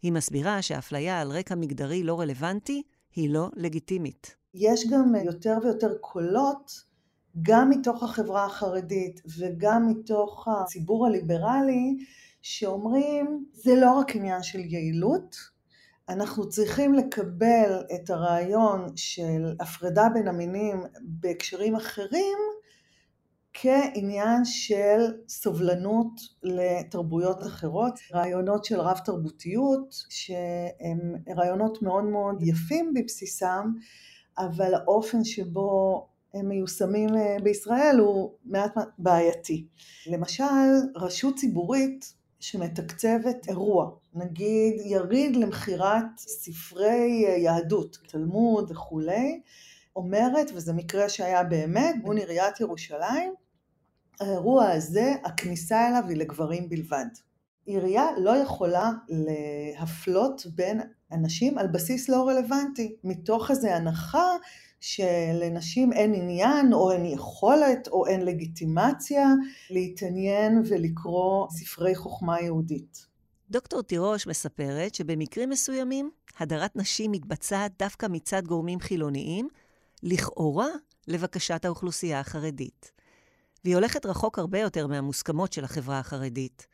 היא 0.02 0.12
מסבירה 0.12 0.62
שאפליה 0.62 1.20
על 1.20 1.30
רקע 1.30 1.54
מגדרי 1.54 2.02
לא 2.02 2.20
רלוונטי 2.20 2.82
היא 3.16 3.30
לא 3.30 3.48
לגיטימית. 3.56 4.36
יש 4.54 4.86
גם 4.90 5.14
יותר 5.24 5.58
ויותר 5.62 5.94
קולות 6.00 6.87
גם 7.42 7.70
מתוך 7.70 8.02
החברה 8.02 8.44
החרדית 8.44 9.20
וגם 9.38 9.88
מתוך 9.88 10.48
הציבור 10.48 11.06
הליברלי, 11.06 11.96
שאומרים 12.42 13.44
זה 13.52 13.74
לא 13.74 13.92
רק 13.92 14.16
עניין 14.16 14.42
של 14.42 14.58
יעילות, 14.58 15.36
אנחנו 16.08 16.48
צריכים 16.48 16.94
לקבל 16.94 17.82
את 17.94 18.10
הרעיון 18.10 18.96
של 18.96 19.54
הפרדה 19.60 20.08
בין 20.14 20.28
המינים 20.28 20.82
בהקשרים 21.00 21.76
אחרים 21.76 22.38
כעניין 23.52 24.44
של 24.44 25.12
סובלנות 25.28 26.20
לתרבויות 26.42 27.42
אחרות, 27.42 27.98
רעיונות 28.14 28.64
של 28.64 28.80
רב 28.80 28.98
תרבותיות 29.04 29.94
שהם 30.08 31.14
רעיונות 31.36 31.82
מאוד 31.82 32.04
מאוד 32.04 32.42
יפים 32.42 32.94
בבסיסם, 32.94 33.72
אבל 34.38 34.74
האופן 34.74 35.24
שבו 35.24 36.06
מיושמים 36.34 37.16
אה, 37.16 37.36
בישראל 37.42 37.96
הוא 37.98 38.32
מעט 38.44 38.74
בעייתי. 38.98 39.66
למשל, 40.06 40.44
רשות 40.96 41.36
ציבורית 41.36 42.14
שמתקצבת 42.40 43.48
אירוע, 43.48 43.90
נגיד 44.14 44.74
יריד 44.84 45.36
למכירת 45.36 46.18
ספרי 46.18 47.24
אה, 47.26 47.36
יהדות, 47.36 47.98
תלמוד 48.08 48.70
וכולי, 48.70 49.40
אומרת, 49.96 50.50
וזה 50.54 50.72
מקרה 50.72 51.08
שהיה 51.08 51.44
באמת, 51.44 51.94
מול 52.02 52.16
עיריית 52.16 52.60
ירושלים, 52.60 53.32
האירוע 54.20 54.70
הזה, 54.70 55.14
הכניסה 55.24 55.88
אליו 55.88 56.02
היא 56.08 56.16
לגברים 56.16 56.68
בלבד. 56.68 57.06
עירייה 57.66 58.06
לא 58.18 58.36
יכולה 58.36 58.90
להפלות 59.08 60.46
בין 60.54 60.80
אנשים 61.12 61.58
על 61.58 61.66
בסיס 61.66 62.08
לא 62.08 62.28
רלוונטי, 62.28 62.96
מתוך 63.04 63.50
איזו 63.50 63.68
הנחה 63.68 64.36
שלנשים 64.80 65.92
אין 65.92 66.14
עניין 66.14 66.72
או 66.72 66.92
אין 66.92 67.04
יכולת 67.04 67.88
או 67.88 68.06
אין 68.06 68.24
לגיטימציה 68.24 69.26
להתעניין 69.70 70.62
ולקרוא 70.68 71.46
ספרי 71.50 71.94
חוכמה 71.94 72.40
יהודית. 72.40 73.06
דוקטור 73.50 73.82
תירוש 73.82 74.26
מספרת 74.26 74.94
שבמקרים 74.94 75.50
מסוימים 75.50 76.10
הדרת 76.38 76.76
נשים 76.76 77.12
מתבצעת 77.12 77.72
דווקא 77.78 78.06
מצד 78.10 78.42
גורמים 78.46 78.80
חילוניים, 78.80 79.48
לכאורה 80.02 80.68
לבקשת 81.08 81.64
האוכלוסייה 81.64 82.20
החרדית. 82.20 82.92
והיא 83.64 83.74
הולכת 83.74 84.06
רחוק 84.06 84.38
הרבה 84.38 84.58
יותר 84.58 84.86
מהמוסכמות 84.86 85.52
של 85.52 85.64
החברה 85.64 85.98
החרדית. 85.98 86.66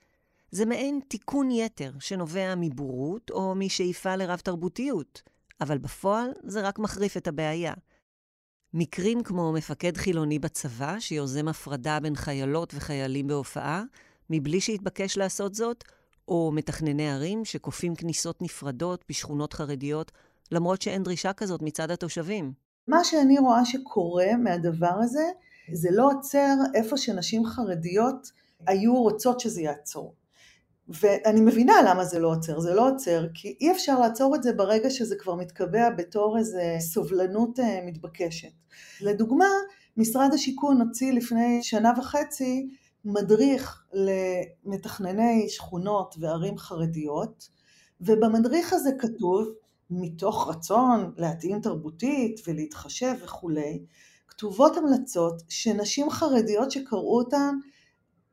זה 0.51 0.65
מעין 0.65 1.01
תיקון 1.09 1.51
יתר 1.51 1.93
שנובע 2.01 2.55
מבורות 2.57 3.31
או 3.31 3.55
משאיפה 3.55 4.17
לרב 4.17 4.39
תרבותיות, 4.39 5.23
אבל 5.61 5.79
בפועל 5.79 6.31
זה 6.43 6.61
רק 6.61 6.79
מחריף 6.79 7.17
את 7.17 7.27
הבעיה. 7.27 7.75
מקרים 8.77 9.23
כמו 9.23 9.53
מפקד 9.53 9.97
חילוני 9.97 10.39
בצבא, 10.39 10.97
שיוזם 11.01 11.49
הפרדה 11.49 12.01
בין 12.01 12.15
חיילות 12.15 12.73
וחיילים 12.75 13.27
בהופעה, 13.27 13.83
מבלי 14.31 14.61
שהתבקש 14.61 15.19
לעשות 15.19 15.55
זאת, 15.55 15.85
או 16.29 16.53
מתכנני 16.55 17.11
ערים 17.11 17.45
שכופים 17.45 17.95
כניסות 17.95 18.43
נפרדות 18.43 19.05
בשכונות 19.09 19.53
חרדיות, 19.53 20.13
למרות 20.53 20.83
שאין 20.83 21.03
דרישה 21.03 21.33
כזאת 21.33 21.63
מצד 21.63 21.91
התושבים. 21.91 22.53
מה 22.89 23.05
שאני 23.05 23.39
רואה 23.39 23.65
שקורה 23.65 24.37
מהדבר 24.39 24.95
הזה, 25.03 25.25
זה 25.73 25.89
לא 25.93 26.11
עוצר 26.13 26.55
איפה 26.75 26.97
שנשים 26.97 27.47
חרדיות 27.47 28.31
היו 28.67 28.95
רוצות 28.95 29.41
שזה 29.41 29.63
יעצור. 29.63 30.15
ואני 30.89 31.41
מבינה 31.41 31.75
למה 31.87 32.05
זה 32.05 32.19
לא 32.19 32.33
עוצר, 32.33 32.61
זה 32.61 32.75
לא 32.75 32.89
עוצר, 32.89 33.27
כי 33.35 33.57
אי 33.61 33.73
אפשר 33.73 34.01
לעצור 34.01 34.35
את 34.37 34.43
זה 34.43 34.53
ברגע 34.53 34.91
שזה 34.91 35.17
כבר 35.17 35.35
מתקבע 35.35 35.91
בתור 35.91 36.39
איזה 36.39 36.77
סובלנות 36.81 37.61
אה, 37.61 37.81
מתבקשת. 37.87 38.53
לדוגמה, 39.01 39.49
משרד 39.97 40.31
השיכון 40.35 40.81
הוציא 40.81 41.13
לפני 41.13 41.63
שנה 41.63 41.93
וחצי 41.99 42.69
מדריך 43.05 43.85
למתכנני 43.93 45.49
שכונות 45.49 46.15
וערים 46.21 46.59
חרדיות, 46.59 47.49
ובמדריך 48.01 48.73
הזה 48.73 48.91
כתוב, 48.99 49.49
מתוך 49.91 50.49
רצון 50.49 51.13
להתאים 51.17 51.61
תרבותית 51.61 52.41
ולהתחשב 52.47 53.15
וכולי, 53.25 53.83
כתובות 54.29 54.77
המלצות 54.77 55.43
שנשים 55.49 56.11
חרדיות 56.11 56.71
שקראו 56.71 57.19
אותן, 57.19 57.55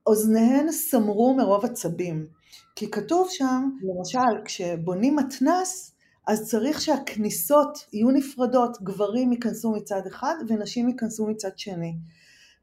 אוזניהן 0.08 0.72
סמרו 0.72 1.34
מרוב 1.34 1.66
עצבים. 1.66 2.28
כי 2.76 2.92
כתוב 2.92 3.28
שם, 3.30 3.70
למשל, 3.84 4.46
כשבונים 4.46 5.16
מתנ"ס, 5.16 5.92
אז 6.28 6.50
צריך 6.50 6.82
שהכניסות 6.82 7.86
יהיו 7.94 8.12
נפרדות, 8.12 8.82
גברים 8.82 9.32
ייכנסו 9.32 9.72
מצד 9.72 10.02
אחד 10.08 10.36
ונשים 10.48 10.90
ייכנסו 10.90 11.28
מצד 11.28 11.58
שני. 11.58 11.96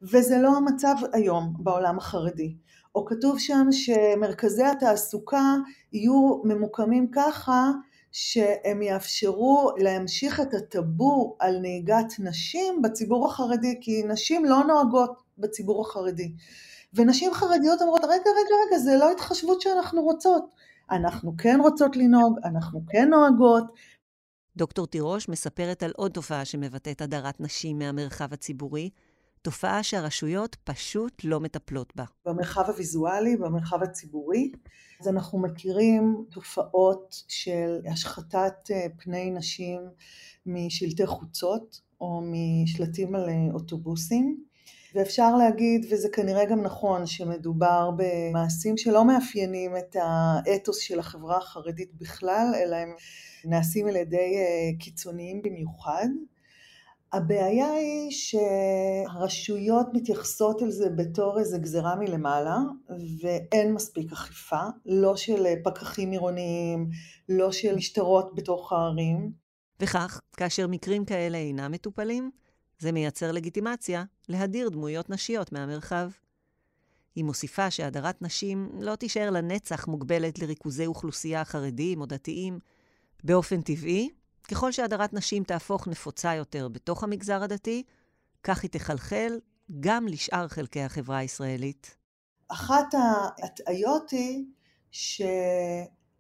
וזה 0.03 0.39
לא 0.39 0.57
המצב 0.57 0.95
היום 1.13 1.55
בעולם 1.59 1.99
החרדי. 1.99 2.55
או 2.95 3.05
כתוב 3.05 3.39
שם 3.39 3.67
שמרכזי 3.71 4.65
התעסוקה 4.65 5.55
יהיו 5.93 6.41
ממוקמים 6.45 7.11
ככה 7.13 7.71
שהם 8.13 8.83
יאפשרו 8.83 9.71
להמשיך 9.77 10.41
את 10.41 10.55
הטאבו 10.55 11.37
על 11.39 11.59
נהיגת 11.59 12.13
נשים 12.19 12.83
בציבור 12.83 13.27
החרדי, 13.27 13.79
כי 13.81 14.03
נשים 14.03 14.45
לא 14.45 14.65
נוהגות 14.65 15.23
בציבור 15.39 15.87
החרדי. 15.87 16.33
ונשים 16.95 17.35
חרדיות 17.35 17.83
אומרות, 17.83 18.05
רגע, 18.05 18.11
רגע, 18.13 18.55
רגע, 18.67 18.79
זה 18.79 18.97
לא 18.97 19.13
התחשבות 19.13 19.61
שאנחנו 19.61 20.03
רוצות. 20.03 20.45
אנחנו 20.91 21.35
כן 21.39 21.59
רוצות 21.63 21.97
לנהוג, 21.97 22.39
אנחנו 22.45 22.81
כן 22.91 23.09
נוהגות. 23.09 23.65
דוקטור 24.57 24.87
תירוש 24.87 25.29
מספרת 25.29 25.83
על 25.83 25.93
עוד 25.97 26.11
תופעה 26.11 26.45
שמבטאת 26.45 27.01
הדרת 27.01 27.41
נשים 27.41 27.79
מהמרחב 27.79 28.33
הציבורי, 28.33 28.91
תופעה 29.43 29.83
שהרשויות 29.83 30.57
פשוט 30.65 31.25
לא 31.25 31.41
מטפלות 31.41 31.93
בה. 31.97 32.05
במרחב 32.27 32.65
הוויזואלי, 32.67 33.37
במרחב 33.37 33.83
הציבורי, 33.83 34.53
אז 35.01 35.09
אנחנו 35.09 35.39
מכירים 35.39 36.25
תופעות 36.31 37.23
של 37.29 37.79
השחתת 37.93 38.71
אה, 38.71 38.87
פני 38.99 39.31
נשים 39.31 39.81
משלטי 40.47 41.07
חוצות 41.07 41.81
או 42.01 42.23
משלטים 42.23 43.15
על 43.15 43.29
אה, 43.29 43.35
אוטובוסים. 43.55 44.48
ואפשר 44.95 45.37
להגיד, 45.37 45.87
וזה 45.91 46.09
כנראה 46.13 46.45
גם 46.45 46.63
נכון, 46.63 47.07
שמדובר 47.07 47.91
במעשים 47.97 48.77
שלא 48.77 49.05
מאפיינים 49.05 49.77
את 49.77 49.97
האתוס 50.01 50.79
של 50.79 50.99
החברה 50.99 51.37
החרדית 51.37 51.95
בכלל, 51.95 52.47
אלא 52.55 52.77
הם 52.77 52.95
נעשים 53.45 53.89
על 53.89 53.97
ידי 53.97 54.37
אה, 54.37 54.79
קיצוניים 54.79 55.43
במיוחד. 55.43 56.07
הבעיה 57.13 57.73
היא 57.73 58.11
שהרשויות 58.11 59.87
מתייחסות 59.93 60.63
אל 60.63 60.71
זה 60.71 60.91
בתור 60.91 61.39
איזה 61.39 61.59
גזרה 61.59 61.97
מלמעלה, 61.97 62.57
ואין 63.23 63.75
מספיק 63.75 64.13
אכיפה, 64.13 64.63
לא 64.87 65.17
של 65.17 65.47
פקחים 65.65 66.11
עירוניים, 66.11 66.91
לא 67.29 67.53
של 67.53 67.77
משטרות 67.77 68.35
בתוך 68.35 68.73
הערים. 68.73 69.33
וכך, 69.81 70.21
כאשר 70.37 70.67
מקרים 70.67 71.05
כאלה 71.05 71.39
אינם 71.39 71.73
מטופלים, 71.73 72.31
זה 72.79 72.93
מייצר 72.93 73.33
לגיטימציה 73.33 74.05
להדיר 74.29 74.69
דמויות 74.69 75.11
נשיות 75.11 75.53
מהמרחב. 75.53 76.11
היא 77.15 77.25
מוסיפה 77.25 77.71
שהדרת 77.71 78.23
נשים 78.23 78.71
לא 78.81 78.97
תישאר 78.97 79.31
לנצח 79.31 79.89
מוגבלת 79.89 80.39
לריכוזי 80.39 80.87
אוכלוסייה 80.87 81.45
חרדיים 81.45 82.01
או 82.01 82.07
דתיים. 82.07 82.59
באופן 83.25 83.63
טבעי, 83.63 84.09
ככל 84.51 84.73
שהדרת 84.73 85.13
נשים 85.15 85.45
תהפוך 85.45 85.89
נפוצה 85.89 86.35
יותר 86.35 86.69
בתוך 86.69 87.05
המגזר 87.05 87.43
הדתי, 87.43 87.83
כך 88.43 88.63
היא 88.63 88.71
תחלחל 88.71 89.39
גם 89.81 90.09
לשאר 90.09 90.49
חלקי 90.49 90.81
החברה 90.81 91.19
הישראלית. 91.19 91.97
אחת 92.49 92.95
ההטעיות 92.95 94.11
היא 94.11 94.45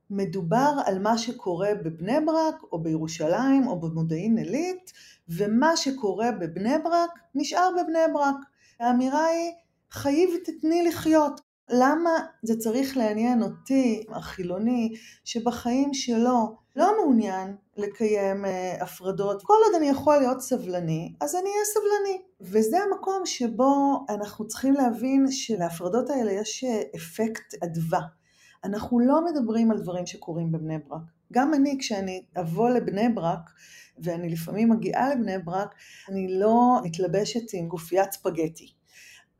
שמדובר 0.09 0.73
על 0.85 0.99
מה 0.99 1.19
שקורה 1.19 1.71
בבני 1.85 2.21
ברק 2.27 2.63
או 2.73 2.83
בירושלים 2.83 3.67
או 3.67 3.81
במודיעין 3.81 4.39
עילית, 4.39 4.93
ומה 5.29 5.77
שקורה 5.77 6.33
בבני 6.33 6.79
ברק 6.85 7.11
נשאר 7.35 7.71
בבני 7.73 8.13
ברק. 8.15 8.37
האמירה 8.81 9.25
היא, 9.25 9.53
חיי 9.91 10.27
ותתני 10.35 10.83
לחיות. 10.83 11.41
למה 11.71 12.11
זה 12.43 12.59
צריך 12.59 12.97
לעניין 12.97 13.43
אותי, 13.43 14.05
החילוני, 14.11 14.95
שבחיים 15.25 15.95
שלו 15.95 16.57
לא 16.77 16.97
מעוניין 16.97 17.57
לקיים 17.77 18.45
uh, 18.45 18.83
הפרדות. 18.83 19.43
כל 19.43 19.55
עוד 19.65 19.75
אני 19.75 19.89
יכול 19.89 20.17
להיות 20.17 20.41
סבלני, 20.41 21.13
אז 21.21 21.35
אני 21.35 21.51
אהיה 21.51 21.65
סבלני. 21.65 22.23
וזה 22.41 22.79
המקום 22.79 23.27
שבו 23.27 24.05
אנחנו 24.09 24.47
צריכים 24.47 24.75
להבין 24.75 25.27
שלהפרדות 25.31 26.11
האלה 26.11 26.33
יש 26.33 26.65
אה, 26.65 26.83
אפקט 26.97 27.55
אדווה. 27.65 28.18
אנחנו 28.65 29.01
לא 29.01 29.25
מדברים 29.25 29.71
על 29.71 29.79
דברים 29.79 30.07
שקורים 30.07 30.53
בבני 30.53 30.79
ברק. 30.79 31.03
גם 31.33 31.55
אני, 31.55 31.77
כשאני 31.81 32.23
אבוא 32.41 32.71
לבני 32.71 33.09
ברק, 33.09 33.51
ואני 33.99 34.29
לפעמים 34.29 34.69
מגיעה 34.69 35.15
לבני 35.15 35.39
ברק, 35.39 35.75
אני 36.09 36.39
לא 36.39 36.81
מתלבשת 36.85 37.55
עם 37.55 37.69
גופיית 37.69 38.13
ספגטי. 38.13 38.73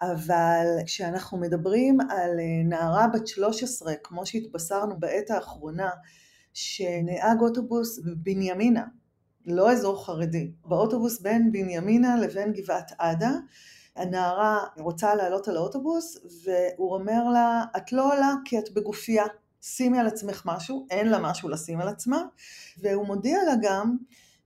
אבל 0.03 0.67
כשאנחנו 0.87 1.39
מדברים 1.39 2.01
על 2.01 2.41
אה, 2.41 2.63
נערה 2.65 3.07
בת 3.09 3.27
13, 3.27 3.95
כמו 4.03 4.27
שהתבשרנו 4.27 5.01
בעת 5.01 5.31
האחרונה, 5.31 5.91
שנהג 6.55 7.41
אוטובוס 7.41 7.99
בבנימינה, 7.99 8.85
לא 9.47 9.73
אזור 9.73 10.05
חרדי, 10.05 10.53
באוטובוס 10.65 11.21
בין 11.21 11.53
בנימינה 11.53 12.17
לבין 12.17 12.53
גבעת 12.53 12.93
עדה, 12.99 13.33
הנערה 13.99 14.65
רוצה 14.79 15.15
לעלות 15.15 15.49
על 15.49 15.57
האוטובוס 15.57 16.19
והוא 16.45 16.95
אומר 16.95 17.29
לה, 17.33 17.65
את 17.77 17.93
לא 17.93 18.13
עולה 18.13 18.35
כי 18.45 18.59
את 18.59 18.71
בגופייה, 18.75 19.25
שימי 19.63 19.99
על 19.99 20.07
עצמך 20.07 20.43
משהו, 20.45 20.87
אין 20.91 21.09
לה 21.09 21.19
משהו 21.19 21.49
לשים 21.49 21.81
על 21.81 21.89
עצמה, 21.89 22.23
והוא 22.79 23.07
מודיע 23.07 23.39
לה 23.45 23.55
גם 23.63 23.97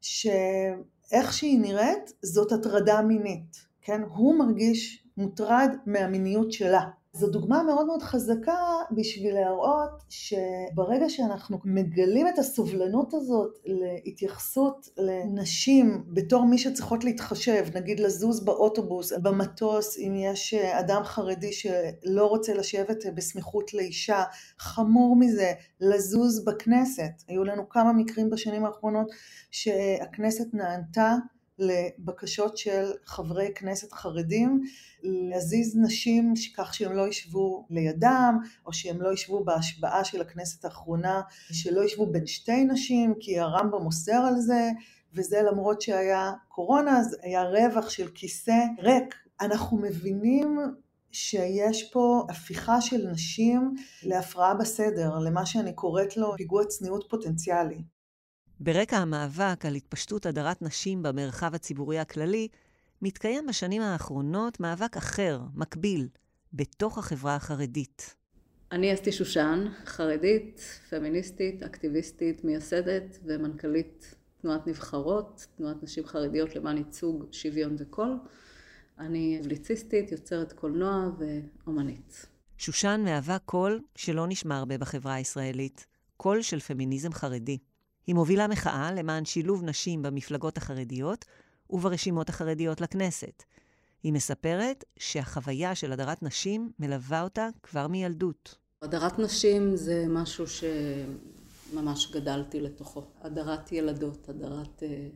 שאיך 0.01 1.33
שהיא 1.33 1.61
נראית 1.61 2.13
זאת 2.23 2.53
הטרדה 2.53 3.03
מינית, 3.03 3.67
כן? 3.83 4.03
הוא 4.03 4.39
מרגיש 4.39 5.05
מוטרד 5.17 5.77
מהמיניות 5.87 6.53
שלה. 6.53 6.83
זו 7.17 7.27
דוגמה 7.27 7.63
מאוד 7.63 7.87
מאוד 7.87 8.03
חזקה 8.03 8.59
בשביל 8.91 9.35
להראות 9.35 10.03
שברגע 10.09 11.09
שאנחנו 11.09 11.59
מגלים 11.65 12.29
את 12.29 12.39
הסובלנות 12.39 13.15
הזאת 13.15 13.59
להתייחסות 13.65 14.89
לנשים 14.97 16.05
בתור 16.07 16.47
מי 16.47 16.59
שצריכות 16.59 17.05
להתחשב, 17.05 17.65
נגיד 17.75 18.01
לזוז 18.01 18.45
באוטובוס, 18.45 19.13
במטוס, 19.13 19.99
אם 19.99 20.15
יש 20.17 20.55
אדם 20.55 21.05
חרדי 21.05 21.53
שלא 21.53 22.27
רוצה 22.27 22.55
לשבת 22.55 23.07
בסמיכות 23.15 23.75
לאישה, 23.75 24.23
חמור 24.59 25.17
מזה, 25.17 25.53
לזוז 25.81 26.45
בכנסת. 26.45 27.23
היו 27.29 27.45
לנו 27.45 27.69
כמה 27.69 27.93
מקרים 27.93 28.31
בשנים 28.31 28.65
האחרונות 28.65 29.07
שהכנסת 29.51 30.55
נענתה 30.55 31.17
לבקשות 31.63 32.57
של 32.57 32.93
חברי 33.05 33.53
כנסת 33.55 33.93
חרדים 33.93 34.63
להזיז 35.03 35.77
נשים 35.77 36.35
כך 36.57 36.75
שהם 36.75 36.93
לא 36.93 37.09
ישבו 37.09 37.67
לידם, 37.71 38.39
או 38.67 38.73
שהם 38.73 39.03
לא 39.03 39.13
ישבו 39.13 39.45
בהשבעה 39.45 40.05
של 40.05 40.21
הכנסת 40.21 40.65
האחרונה, 40.65 41.21
שלא 41.53 41.85
ישבו 41.85 42.07
בין 42.07 42.27
שתי 42.27 42.65
נשים, 42.65 43.15
כי 43.21 43.39
הרמב"ם 43.39 43.87
אוסר 43.87 44.13
על 44.29 44.41
זה, 44.41 44.71
וזה 45.15 45.43
למרות 45.43 45.83
שהיה 45.83 46.33
קורונה, 46.49 46.99
אז 46.99 47.17
היה 47.23 47.43
רווח 47.43 47.91
של 47.91 48.09
כיסא 48.15 48.59
ריק. 48.79 49.15
אנחנו 49.41 49.77
מבינים 49.79 50.59
שיש 51.13 51.91
פה 51.93 52.27
הפיכה 52.29 52.81
של 52.81 53.09
נשים 53.13 53.75
להפרעה 54.03 54.55
בסדר, 54.55 55.19
למה 55.19 55.47
שאני 55.47 55.73
קוראת 55.73 56.17
לו 56.17 56.35
פיגוע 56.37 56.65
צניעות 56.65 57.07
פוטנציאלי. 57.11 57.83
ברקע 58.65 58.97
המאבק 58.97 59.67
על 59.67 59.75
התפשטות 59.75 60.27
הדרת 60.27 60.63
נשים 60.63 61.03
במרחב 61.03 61.55
הציבורי 61.55 61.99
הכללי, 61.99 62.49
מתקיים 63.03 63.47
בשנים 63.47 63.83
האחרונות 63.83 64.61
מאבק 64.61 64.97
אחר, 64.97 65.41
מקביל, 65.55 66.09
בתוך 66.53 66.99
החברה 66.99 67.35
החרדית. 67.35 68.15
אני 68.73 68.95
אסתי 68.95 69.13
שושן, 69.13 69.67
חרדית, 69.85 70.61
פמיניסטית, 70.91 71.63
אקטיביסטית, 71.63 72.45
מייסדת 72.45 73.19
ומנכ"לית 73.25 74.15
תנועת 74.41 74.67
נבחרות, 74.67 75.47
תנועת 75.57 75.83
נשים 75.83 76.07
חרדיות 76.07 76.57
למען 76.57 76.79
ייצוג, 76.79 77.25
שוויון 77.33 77.77
וקול. 77.79 78.17
אני 78.99 79.41
פבליציסטית, 79.43 80.13
יוצרת 80.13 80.53
קולנוע 80.53 81.11
ואומנית. 81.19 82.27
שושן 82.59 83.01
מהווה 83.05 83.39
קול 83.39 83.81
שלא 83.97 84.27
נשמע 84.27 84.57
הרבה 84.57 84.79
בחברה 84.79 85.15
הישראלית, 85.15 85.87
קול 86.17 86.43
של 86.43 86.61
פמיניזם 86.61 87.13
חרדי. 87.13 87.59
היא 88.07 88.15
מובילה 88.15 88.49
מחאה 88.49 88.93
למען 88.93 89.25
שילוב 89.25 89.65
נשים 89.65 90.03
במפלגות 90.03 90.57
החרדיות 90.57 91.25
וברשימות 91.71 92.29
החרדיות 92.29 92.81
לכנסת. 92.81 93.43
היא 94.03 94.13
מספרת 94.13 94.85
שהחוויה 94.99 95.75
של 95.75 95.93
הדרת 95.93 96.23
נשים 96.23 96.73
מלווה 96.79 97.23
אותה 97.23 97.49
כבר 97.63 97.87
מילדות. 97.87 98.55
הדרת 98.83 99.19
נשים 99.19 99.77
זה 99.77 100.05
משהו 100.09 100.45
שממש 100.47 102.11
גדלתי 102.13 102.61
לתוכו. 102.61 103.05
הדרת 103.21 103.73
ילדות, 103.73 104.29
הדרת 104.29 104.83
אה, 104.83 105.09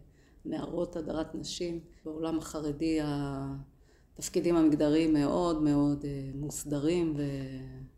נערות, 0.45 0.97
הדרת 0.97 1.35
נשים. 1.35 1.81
בעולם 2.05 2.39
החרדי 2.39 2.99
התפקידים 3.03 4.57
המגדריים 4.57 5.13
מאוד 5.13 5.63
מאוד 5.63 6.05
אה, 6.05 6.31
מוסדרים 6.35 7.17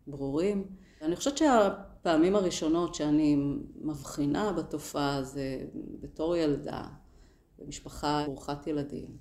וברורים. 0.07 0.67
אני 1.09 1.15
חושבת 1.15 1.37
שהפעמים 1.37 2.35
הראשונות 2.35 2.95
שאני 2.95 3.35
מבחינה 3.81 4.51
בתופעה 4.51 5.23
זה 5.23 5.65
בתור 5.99 6.35
ילדה, 6.35 6.87
במשפחה 7.59 8.23
ברוכת 8.25 8.67
ילדים, 8.67 9.17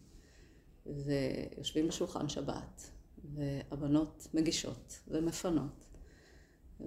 ויושבים 0.87 1.89
בשולחן 1.89 2.29
שבת, 2.29 2.91
והבנות 3.35 4.27
מגישות 4.35 5.01
ומפנות, 5.09 5.87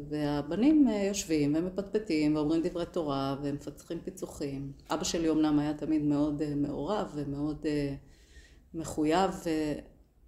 והבנים 0.09 0.87
אה, 0.87 1.03
יושבים 1.03 1.55
ומפטפטים 1.55 2.35
ואומרים 2.35 2.61
דברי 2.63 2.85
תורה 2.85 3.35
ומפצחים 3.43 3.99
פיצוחים. 3.99 4.71
אבא 4.89 5.03
שלי 5.03 5.29
אמנם 5.29 5.59
היה 5.59 5.73
תמיד 5.73 6.01
מאוד 6.01 6.41
אה, 6.41 6.55
מעורב 6.55 7.11
ומאוד 7.15 7.65
אה, 7.65 7.95
מחויב 8.73 9.31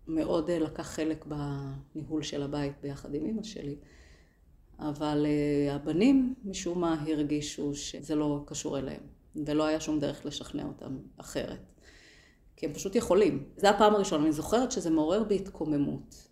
ומאוד 0.08 0.52
לקח 0.52 0.88
חלק 0.88 1.26
בניהול 1.26 2.22
של 2.22 2.44
הבית 2.44 2.74
ביחד 2.82 3.16
עם 3.16 3.26
אמא 3.26 3.44
שלי. 3.44 3.76
אבל 4.80 5.26
הבנים 5.72 6.34
משום 6.46 6.82
מה 6.82 7.04
הרגישו 7.08 7.76
שזה 7.76 8.16
לא 8.16 8.44
קשור 8.46 8.80
אליהם. 8.80 9.02
ולא 9.36 9.66
היה 9.66 9.80
שום 9.80 10.00
דרך 10.00 10.26
לשכנע 10.26 10.64
אותם 10.64 10.98
אחרת. 11.18 11.74
כי 12.56 12.66
הם 12.66 12.74
פשוט 12.74 12.96
יכולים. 12.96 13.44
זו 13.58 13.68
הפעם 13.68 13.96
הראשונה, 13.96 14.24
אני 14.24 14.32
זוכרת 14.32 14.72
שזה 14.72 14.90
מעורר 14.90 15.24
בי 15.24 15.36
התקוממות. 15.36 16.28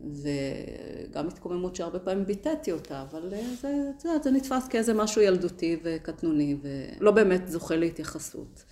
וגם 0.00 1.28
התקוממות 1.28 1.76
שהרבה 1.76 1.98
פעמים 1.98 2.26
ביטאתי 2.26 2.72
אותה, 2.72 3.02
אבל 3.02 3.34
אה, 3.34 3.54
זה, 3.60 3.90
זה, 3.98 4.08
זה 4.22 4.30
נתפס 4.30 4.68
כאיזה 4.68 4.94
משהו 4.94 5.22
ילדותי 5.22 5.80
וקטנוני, 5.82 6.56
ולא 6.62 7.10
באמת 7.10 7.48
זוכה 7.48 7.76
להתייחסות. 7.76 8.64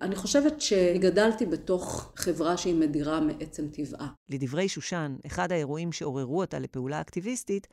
אני 0.00 0.16
חושבת 0.16 0.60
שגדלתי 0.60 1.46
בתוך 1.46 2.12
חברה 2.16 2.56
שהיא 2.56 2.74
מדירה 2.74 3.20
מעצם 3.20 3.68
טבעה. 3.68 4.08
לדברי 4.28 4.68
שושן, 4.68 5.16
אחד 5.26 5.52
האירועים 5.52 5.92
שעוררו 5.92 6.40
אותה 6.40 6.58
לפעולה 6.58 7.00
אקטיביסטית, 7.00 7.66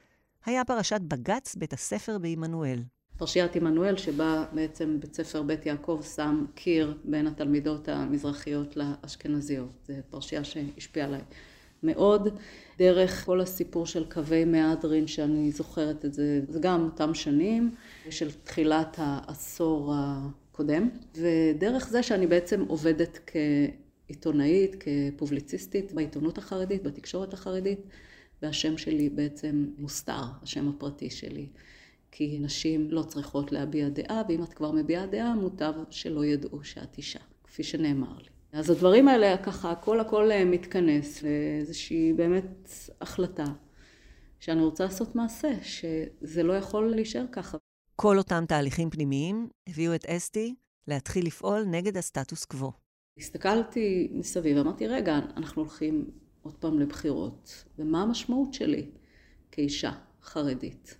היה 0.45 0.65
פרשת 0.65 1.01
בג"ץ 1.01 1.55
בית 1.55 1.73
הספר 1.73 2.17
בעמנואל. 2.17 2.83
פרשיית 3.17 3.55
עמנואל, 3.55 3.97
שבה 3.97 4.45
בעצם 4.53 4.97
בית 4.99 5.13
ספר 5.13 5.41
בית 5.41 5.65
יעקב 5.65 6.01
שם 6.15 6.45
קיר 6.55 6.97
בין 7.03 7.27
התלמידות 7.27 7.89
המזרחיות 7.89 8.77
לאשכנזיות. 8.77 9.73
זו 9.87 9.93
פרשייה 10.09 10.43
שהשפיעה 10.43 11.07
עליי 11.07 11.21
מאוד. 11.83 12.37
דרך 12.77 13.25
כל 13.25 13.41
הסיפור 13.41 13.85
של 13.85 14.11
קווי 14.11 14.45
מהדרין, 14.45 15.07
שאני 15.07 15.51
זוכרת 15.51 16.05
את 16.05 16.13
זה, 16.13 16.41
זה 16.49 16.59
גם 16.59 16.85
אותם 16.85 17.13
שנים, 17.13 17.75
של 18.09 18.31
תחילת 18.31 18.95
העשור 18.99 19.93
הקודם. 19.95 20.89
ודרך 21.15 21.89
זה 21.89 22.03
שאני 22.03 22.27
בעצם 22.27 22.65
עובדת 22.67 23.19
כעיתונאית, 24.07 24.75
כפובליציסטית, 24.83 25.93
בעיתונות 25.93 26.37
החרדית, 26.37 26.83
בתקשורת 26.83 27.33
החרדית, 27.33 27.79
והשם 28.41 28.77
שלי 28.77 29.09
בעצם 29.09 29.65
מוסתר, 29.77 30.23
השם 30.43 30.69
הפרטי 30.69 31.09
שלי. 31.09 31.47
כי 32.11 32.39
נשים 32.41 32.91
לא 32.91 33.03
צריכות 33.03 33.51
להביע 33.51 33.89
דעה, 33.89 34.21
ואם 34.29 34.43
את 34.43 34.53
כבר 34.53 34.71
מביעה 34.71 35.05
דעה, 35.05 35.35
מוטב 35.35 35.73
שלא 35.89 36.25
ידעו 36.25 36.63
שאת 36.63 36.97
אישה, 36.97 37.19
כפי 37.43 37.63
שנאמר 37.63 38.17
לי. 38.17 38.29
אז 38.51 38.69
הדברים 38.69 39.07
האלה 39.07 39.37
ככה, 39.37 39.71
הכל 39.71 39.99
הכל 39.99 40.31
אה, 40.31 40.45
מתכנס 40.45 41.23
לאיזושהי 41.23 42.13
באמת 42.13 42.69
החלטה 43.01 43.45
שאני 44.39 44.61
רוצה 44.61 44.83
לעשות 44.83 45.15
מעשה, 45.15 45.63
שזה 45.63 46.43
לא 46.43 46.53
יכול 46.53 46.95
להישאר 46.95 47.25
ככה. 47.31 47.57
כל 47.95 48.17
אותם 48.17 48.43
תהליכים 48.47 48.89
פנימיים 48.89 49.49
הביאו 49.69 49.95
את 49.95 50.05
אסתי 50.05 50.55
להתחיל 50.87 51.25
לפעול 51.25 51.63
נגד 51.63 51.97
הסטטוס 51.97 52.45
קוו. 52.45 52.71
הסתכלתי 53.17 54.09
מסביב, 54.11 54.57
אמרתי, 54.57 54.87
רגע, 54.87 55.19
אנחנו 55.37 55.61
הולכים 55.61 56.11
עוד 56.41 56.53
פעם 56.53 56.79
לבחירות, 56.79 57.63
ומה 57.79 58.01
המשמעות 58.01 58.53
שלי 58.53 58.85
כאישה 59.51 59.91
חרדית? 60.23 60.97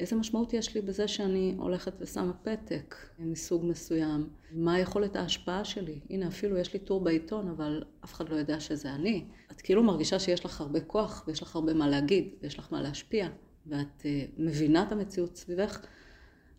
איזה 0.00 0.16
משמעות 0.16 0.52
יש 0.52 0.74
לי 0.74 0.80
בזה 0.80 1.08
שאני 1.08 1.54
הולכת 1.58 1.92
ושמה 2.00 2.32
פתק 2.32 2.94
מסוג 3.18 3.64
מסוים? 3.64 4.28
מה 4.52 4.78
יכולת 4.78 5.16
ההשפעה 5.16 5.64
שלי? 5.64 6.00
הנה, 6.10 6.28
אפילו 6.28 6.58
יש 6.58 6.72
לי 6.72 6.78
טור 6.78 7.00
בעיתון, 7.00 7.48
אבל 7.48 7.82
אף 8.04 8.14
אחד 8.14 8.28
לא 8.28 8.36
יודע 8.36 8.60
שזה 8.60 8.92
אני. 8.94 9.24
את 9.50 9.60
כאילו 9.60 9.82
מרגישה 9.82 10.18
שיש 10.18 10.44
לך 10.44 10.60
הרבה 10.60 10.80
כוח, 10.80 11.24
ויש 11.26 11.42
לך 11.42 11.56
הרבה 11.56 11.74
מה 11.74 11.88
להגיד, 11.88 12.28
ויש 12.42 12.58
לך 12.58 12.72
מה 12.72 12.82
להשפיע, 12.82 13.28
ואת 13.66 14.00
uh, 14.00 14.04
מבינה 14.38 14.82
את 14.82 14.92
המציאות 14.92 15.36
סביבך, 15.36 15.80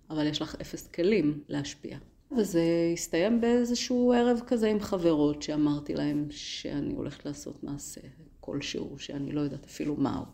אבל 0.10 0.28
יש 0.28 0.42
לך 0.42 0.56
אפס 0.62 0.88
כלים 0.88 1.44
להשפיע. 1.48 1.98
וזה 2.38 2.64
הסתיים 2.94 3.42
באיזשהו 3.42 4.14
ערב 4.14 4.40
כזה 4.48 4.68
עם 4.68 4.80
חברות, 4.80 5.42
שאמרתי 5.42 5.94
להם 5.94 6.28
שאני 6.30 6.94
הולכת 6.94 7.26
לעשות 7.26 7.64
מעשה 7.64 8.02
כלשהו, 8.40 9.00
שאני 9.00 9.32
לא 9.32 9.42
יודעת 9.42 9.66
אפילו 9.66 9.96
מהו. 9.96 10.26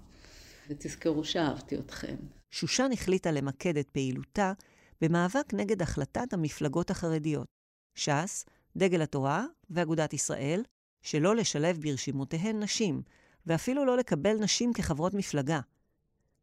ותזכרו 0.69 1.23
שאהבתי 1.23 1.77
אתכם. 1.77 2.15
שושן 2.51 2.89
החליטה 2.93 3.31
למקד 3.31 3.77
את 3.77 3.89
פעילותה 3.89 4.53
במאבק 5.01 5.53
נגד 5.53 5.81
החלטת 5.81 6.33
המפלגות 6.33 6.89
החרדיות, 6.89 7.47
ש"ס, 7.95 8.45
דגל 8.77 9.01
התורה 9.01 9.45
ואגודת 9.69 10.13
ישראל, 10.13 10.63
שלא 11.01 11.35
לשלב 11.35 11.81
ברשימותיהן 11.81 12.63
נשים, 12.63 13.01
ואפילו 13.45 13.85
לא 13.85 13.97
לקבל 13.97 14.37
נשים 14.39 14.73
כחברות 14.73 15.13
מפלגה. 15.13 15.59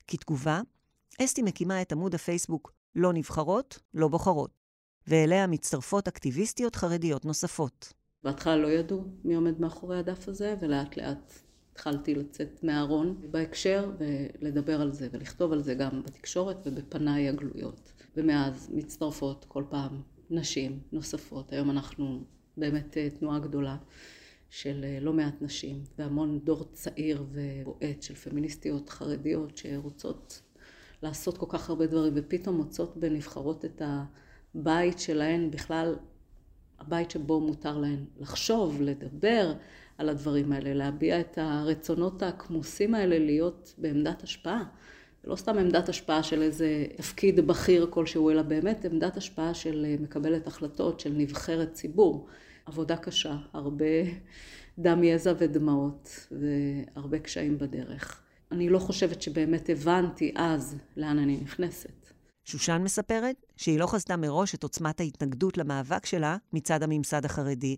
כתגובה, 0.09 0.61
אסתי 1.23 1.43
מקימה 1.43 1.83
את 1.83 1.93
עמוד 1.93 2.15
הפייסבוק 2.15 2.73
לא 2.97 3.13
נבחרות, 3.13 3.79
לא 3.95 4.09
בוחרות, 4.09 4.64
ואליה 5.09 5.47
מצטרפות 5.47 6.09
אקטיביסטיות 6.09 6.77
חרדיות 6.77 7.25
נוספות. 7.25 7.93
בהתחלה 8.25 8.57
לא 8.57 8.69
ידעו 8.69 9.05
מי 9.25 9.35
עומד 9.35 9.61
מאחורי 9.61 9.99
הדף 9.99 10.29
הזה, 10.29 10.55
ולאט 10.61 10.97
לאט 10.97 11.33
התחלתי 11.73 12.15
לצאת 12.15 12.61
מהארון 12.63 13.21
בהקשר 13.31 13.91
ולדבר 13.99 14.81
על 14.81 14.93
זה 14.93 15.09
ולכתוב 15.13 15.53
על 15.53 15.63
זה 15.63 15.75
גם 15.75 16.03
בתקשורת 16.03 16.57
ובפניי 16.67 17.29
הגלויות. 17.29 17.93
ומאז 18.17 18.71
מצטרפות 18.73 19.45
כל 19.49 19.65
פעם 19.69 20.03
נשים 20.31 20.81
נוספות. 20.93 21.53
היום 21.53 21.71
אנחנו 21.71 22.25
באמת 22.57 22.97
אה, 22.97 23.11
תנועה 23.11 23.39
גדולה 23.39 23.77
של 24.51 24.85
אה, 24.85 24.99
לא 25.01 25.13
מעט 25.13 25.43
נשים 25.43 25.85
והמון 25.99 26.41
דור 26.45 26.65
צעיר 26.73 27.25
ובועט 27.33 28.03
של 28.03 28.15
פמיניסטיות 28.15 28.91
חרדיות 28.91 29.57
שרוצות 29.57 30.43
לעשות 31.03 31.39
כל 31.39 31.47
כך 31.49 31.71
הרבה 31.71 31.87
דברים 31.87 32.13
ופתאום 32.17 32.57
מוצאות 32.57 32.97
בנבחרות 32.97 33.65
את 33.65 33.83
הבית 34.55 34.99
שלהן 34.99 35.51
בכלל 35.51 35.97
הבית 36.79 37.11
שבו 37.11 37.41
מותר 37.41 37.79
להן 37.79 38.05
לחשוב, 38.21 38.83
לדבר, 38.83 39.55
על 39.99 40.09
הדברים 40.09 40.53
האלה, 40.53 40.75
להביע 40.75 41.21
את 41.21 41.39
הרצונות 41.39 42.23
הכמוסים 42.23 42.95
האלה 42.95 43.19
להיות 43.19 43.75
בעמדת 43.79 44.23
השפעה. 44.23 44.65
לא 45.25 45.37
סתם 45.37 45.59
עמדת 45.59 45.89
השפעה 45.89 46.23
של 46.23 46.43
איזה 46.43 46.87
תפקיד 46.97 47.47
בכיר 47.47 47.87
כלשהו, 47.91 48.31
אלא 48.31 48.43
באמת 48.43 48.85
עמדת 48.85 49.17
השפעה 49.17 49.55
של 49.55 49.87
אה, 49.89 49.97
מקבלת 50.01 50.47
החלטות, 50.47 51.01
של 51.01 51.13
נבחרת 51.13 51.73
ציבור. 51.73 52.27
עבודה 52.67 52.97
קשה, 52.97 53.37
הרבה 53.53 53.85
דם, 54.79 55.05
יזע 55.05 55.33
ודמעות, 55.39 56.29
והרבה 56.31 57.19
קשיים 57.19 57.59
בדרך. 57.59 58.21
אני 58.53 58.69
לא 58.69 58.79
חושבת 58.79 59.23
שבאמת 59.23 59.71
הבנתי 59.71 60.33
אז 60.37 60.77
לאן 60.97 61.19
אני 61.19 61.37
נכנסת. 61.43 62.04
שושן 62.45 62.83
מספרת 62.85 63.47
שהיא 63.57 63.79
לא 63.79 63.87
חזתה 63.87 64.17
מראש 64.17 64.55
את 64.55 64.63
עוצמת 64.63 65.01
ההתנגדות 65.01 65.59
למאבק 65.59 66.07
שלה 66.07 66.37
מצד 66.53 66.83
הממסד 66.83 67.25
החרדי, 67.25 67.77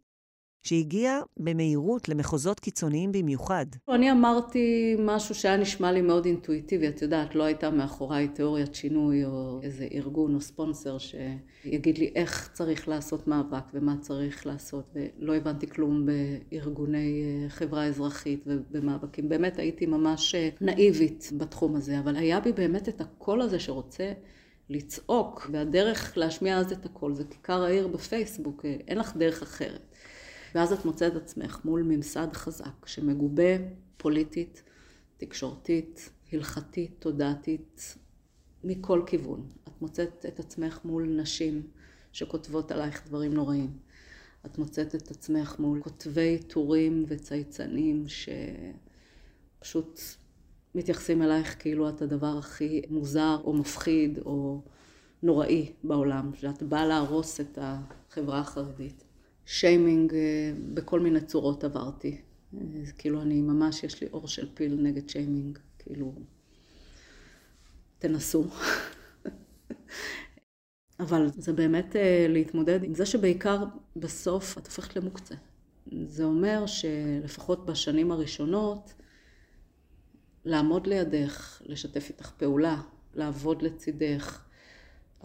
שהגיע 0.62 1.20
במהירות 1.36 2.08
למחוזות 2.08 2.60
קיצוניים 2.60 3.12
במיוחד. 3.12 3.66
אני 3.88 4.10
אמרתי 4.10 4.96
משהו 4.98 5.34
שהיה 5.34 5.56
נשמע 5.56 5.92
לי 5.92 6.02
מאוד 6.02 6.24
אינטואיטיבי, 6.24 6.88
את 6.88 7.02
יודעת, 7.02 7.34
לא 7.34 7.42
הייתה 7.42 7.70
מאחוריי 7.70 8.28
תיאוריית 8.28 8.74
שינוי 8.74 9.24
או 9.24 9.60
איזה 9.62 9.88
ארגון 9.92 10.34
או 10.34 10.40
ספונסר 10.40 10.96
שיגיד 10.98 11.98
לי 11.98 12.12
איך 12.14 12.50
צריך 12.52 12.88
לעשות 12.88 13.28
מאבק 13.28 13.64
ומה 13.74 13.96
צריך 14.00 14.46
לעשות, 14.46 14.94
ולא 14.94 15.34
הבנתי 15.34 15.66
כלום 15.66 16.06
בארגוני 16.06 17.22
אה, 17.22 17.48
חברה 17.48 17.86
אזרחית 17.86 18.44
ובמאבקים. 18.46 19.28
באמת 19.28 19.58
הייתי 19.58 19.86
ממש 19.86 20.34
אה, 20.34 20.48
נאיבית 20.60 21.30
בתחום 21.36 21.76
הזה, 21.76 21.98
אבל 21.98 22.16
היה 22.16 22.40
בי 22.40 22.52
באמת 22.52 22.88
את 22.88 23.00
הקול 23.00 23.40
הזה 23.40 23.60
שרוצה 23.60 24.12
לצעוק, 24.68 25.50
והדרך 25.52 26.18
להשמיע 26.18 26.58
אז 26.58 26.72
את 26.72 26.86
הקול 26.86 27.14
זה 27.14 27.24
כיכר 27.24 27.62
העיר 27.62 27.88
בפייסבוק, 27.88 28.64
אה, 28.64 28.76
אין 28.88 28.98
לך 28.98 29.16
דרך 29.16 29.42
אחרת. 29.42 29.94
ואז 30.54 30.72
את 30.72 30.84
מוצאת 30.84 31.16
עצמך 31.16 31.60
מול 31.64 31.82
ממסד 31.82 32.28
חזק 32.32 32.86
שמגובה 32.86 33.56
פוליטית, 33.96 34.62
תקשורתית, 35.16 36.10
הלכתית, 36.32 36.90
תודעתית, 36.98 37.96
מכל 38.64 39.02
כיוון. 39.06 39.46
את 39.68 39.82
מוצאת 39.82 40.26
את 40.28 40.40
עצמך 40.40 40.80
מול 40.84 41.04
נשים 41.08 41.62
שכותבות 42.12 42.72
עלייך 42.72 43.06
דברים 43.06 43.34
נוראים. 43.34 43.70
את 44.46 44.58
מוצאת 44.58 44.94
את 44.94 45.10
עצמך 45.10 45.56
מול 45.58 45.82
כותבי 45.82 46.38
טורים 46.38 47.04
וצייצנים 47.08 48.04
שפשוט 49.58 50.00
מתייחסים 50.76 51.22
אלייך 51.22 51.56
כאילו 51.58 51.88
את 51.88 52.02
הדבר 52.02 52.38
הכי 52.38 52.82
מוזר 52.90 53.36
או 53.44 53.52
מפחיד 53.52 54.18
או 54.18 54.60
נוראי 55.22 55.72
בעולם, 55.84 56.30
שאת 56.34 56.62
באה 56.62 56.86
להרוס 56.86 57.40
את 57.40 57.58
החברה 57.62 58.38
החרדית. 58.38 59.04
שיימינג 59.46 60.14
אה, 60.14 60.52
בכל 60.74 61.00
מיני 61.00 61.20
צורות 61.20 61.64
עברתי. 61.64 62.20
אה, 62.54 62.60
כאילו 62.98 63.22
אני 63.22 63.40
ממש, 63.40 63.84
יש 63.84 64.00
לי 64.00 64.08
אור 64.12 64.28
של 64.28 64.48
פיל 64.54 64.78
נגד 64.82 65.08
שיימינג, 65.08 65.58
כאילו, 65.78 66.12
תנסו. 67.98 68.44
אבל 71.00 71.26
זה 71.36 71.52
באמת 71.52 71.96
אה, 71.96 72.26
להתמודד 72.28 72.84
עם 72.84 72.94
זה 72.94 73.06
שבעיקר 73.06 73.64
בסוף 73.96 74.58
את 74.58 74.66
הופכת 74.66 74.96
למוקצה. 74.96 75.34
זה 76.06 76.24
אומר 76.24 76.64
שלפחות 76.66 77.66
בשנים 77.66 78.12
הראשונות, 78.12 78.94
לעמוד 80.46 80.86
לידך, 80.86 81.62
לשתף 81.66 82.08
איתך 82.08 82.30
פעולה, 82.30 82.80
לעבוד 83.14 83.62
לצידך, 83.62 84.42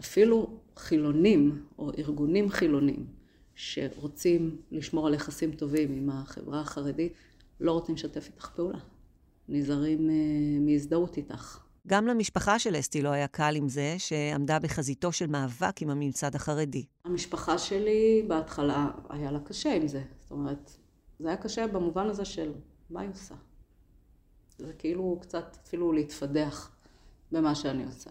אפילו 0.00 0.58
חילונים 0.76 1.64
או 1.78 1.90
ארגונים 1.98 2.50
חילונים 2.50 3.06
שרוצים 3.54 4.56
לשמור 4.70 5.06
על 5.06 5.14
יחסים 5.14 5.52
טובים 5.52 5.92
עם 5.92 6.10
החברה 6.10 6.60
החרדית, 6.60 7.12
לא 7.60 7.72
רוצים 7.72 7.94
לשתף 7.94 8.26
איתך 8.26 8.48
פעולה. 8.56 8.78
נזהרים 9.48 10.08
uh, 10.08 10.12
מהזדהות 10.60 11.16
איתך. 11.16 11.58
גם 11.86 12.06
למשפחה 12.06 12.58
של 12.58 12.78
אסתי 12.78 13.02
לא 13.02 13.08
היה 13.08 13.26
קל 13.26 13.56
עם 13.56 13.68
זה, 13.68 13.94
שעמדה 13.98 14.58
בחזיתו 14.58 15.12
של 15.12 15.26
מאבק 15.26 15.82
עם 15.82 15.90
הממסד 15.90 16.34
החרדי. 16.34 16.84
המשפחה 17.04 17.58
שלי 17.58 18.24
בהתחלה 18.28 18.90
היה 19.08 19.30
לה 19.30 19.40
קשה 19.40 19.74
עם 19.74 19.88
זה. 19.88 20.02
זאת 20.20 20.30
אומרת, 20.30 20.70
זה 21.18 21.28
היה 21.28 21.36
קשה 21.36 21.66
במובן 21.66 22.06
הזה 22.06 22.24
של 22.24 22.52
מה 22.90 23.00
היא 23.00 23.10
עושה. 23.10 23.34
זה 24.58 24.72
כאילו 24.78 25.18
קצת 25.20 25.56
אפילו 25.64 25.92
להתפדח 25.92 26.70
במה 27.32 27.54
שאני 27.54 27.84
עושה. 27.84 28.10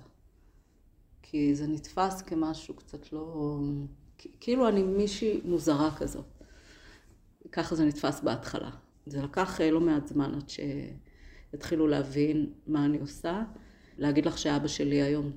כי 1.22 1.56
זה 1.56 1.68
נתפס 1.68 2.22
כמשהו 2.22 2.74
קצת 2.74 3.14
לא... 3.14 3.58
כאילו 4.40 4.68
אני 4.68 4.84
מישהי 4.84 5.42
מוזרה 5.46 5.96
כזאת. 5.98 6.26
ככה 7.52 7.76
זה 7.76 7.86
נתפס 7.86 8.22
בהתחלה. 8.22 8.70
זה 9.06 9.22
לקח 9.22 9.62
אה, 9.62 9.72
לא 9.72 9.82
מעט 9.82 10.08
זמן 10.08 10.36
עד 10.36 10.50
שהתחילו 10.50 11.88
להבין 11.88 12.54
מה 12.68 12.86
אני 12.86 13.00
עושה. 13.00 13.44
להגיד 13.98 14.26
לך 14.26 14.38
שאבא 14.38 14.68
שלי 14.68 15.02
היום 15.02 15.32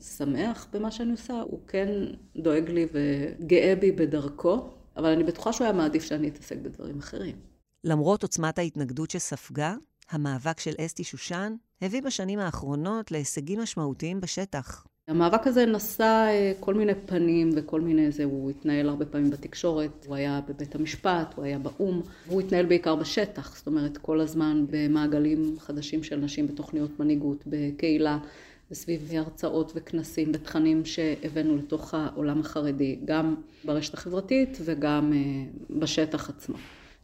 שמח 0.00 0.66
במה 0.72 0.90
שאני 0.90 1.12
עושה, 1.12 1.40
הוא 1.40 1.60
כן 1.66 1.88
דואג 2.36 2.70
לי 2.70 2.86
וגאה 2.92 3.74
בי 3.80 3.92
בדרכו, 3.92 4.70
אבל 4.96 5.08
אני 5.08 5.24
בטוחה 5.24 5.52
שהוא 5.52 5.64
היה 5.64 5.72
מעדיף 5.72 6.02
שאני 6.02 6.28
אתעסק 6.28 6.56
בדברים 6.56 6.98
אחרים. 6.98 7.36
למרות 7.84 8.22
עוצמת 8.22 8.58
ההתנגדות 8.58 9.10
שספגה, 9.10 9.74
המאבק 10.10 10.60
של 10.60 10.72
אסתי 10.80 11.04
שושן 11.04 11.54
הביא 11.82 12.02
בשנים 12.02 12.38
האחרונות 12.38 13.10
להישגים 13.10 13.60
משמעותיים 13.60 14.20
בשטח. 14.20 14.86
המאבק 15.08 15.46
הזה 15.46 15.66
נשא 15.66 16.02
אה, 16.02 16.52
כל 16.60 16.74
מיני 16.74 16.92
פנים 17.06 17.50
וכל 17.56 17.80
מיני 17.80 18.10
זה, 18.10 18.24
הוא 18.24 18.50
התנהל 18.50 18.88
הרבה 18.88 19.06
פעמים 19.06 19.30
בתקשורת, 19.30 20.06
הוא 20.06 20.16
היה 20.16 20.40
בבית 20.48 20.74
המשפט, 20.74 21.34
הוא 21.36 21.44
היה 21.44 21.58
באו"ם, 21.58 22.02
והוא 22.26 22.40
התנהל 22.40 22.66
בעיקר 22.66 22.96
בשטח, 22.96 23.56
זאת 23.56 23.66
אומרת 23.66 23.98
כל 23.98 24.20
הזמן 24.20 24.66
במעגלים 24.70 25.56
חדשים 25.58 26.02
של 26.02 26.16
נשים 26.16 26.46
בתוכניות 26.46 27.00
מנהיגות, 27.00 27.44
בקהילה, 27.46 28.18
וסביב 28.70 29.10
הרצאות 29.12 29.72
וכנסים 29.74 30.30
ותכנים 30.34 30.84
שהבאנו 30.84 31.56
לתוך 31.56 31.94
העולם 31.94 32.40
החרדי, 32.40 32.98
גם 33.04 33.34
ברשת 33.64 33.94
החברתית 33.94 34.58
וגם 34.64 35.12
אה, 35.12 35.18
בשטח 35.78 36.28
עצמו. 36.28 36.56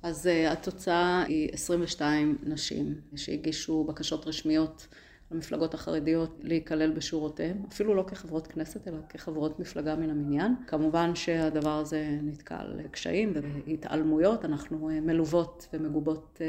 אז 0.07 0.27
אה, 0.27 0.53
התוצאה 0.53 1.23
היא 1.23 1.51
22 1.53 2.38
נשים 2.42 3.01
שהגישו 3.16 3.85
בקשות 3.85 4.27
רשמיות 4.27 4.87
למפלגות 5.31 5.75
החרדיות 5.75 6.40
להיכלל 6.42 6.90
בשורותיהן, 6.90 7.57
אפילו 7.69 7.95
לא 7.95 8.03
כחברות 8.03 8.47
כנסת 8.47 8.88
אלא 8.88 8.97
כחברות 9.09 9.61
מפלגה 9.61 9.97
מן 9.97 10.11
המניין. 10.11 10.55
כמובן 10.66 11.14
שהדבר 11.14 11.79
הזה 11.79 12.19
נתקל 12.23 12.81
קשיים 12.90 13.33
והתעלמויות, 13.35 14.45
אנחנו 14.45 14.90
אה, 14.90 15.01
מלוות 15.01 15.69
ומגובות 15.73 16.40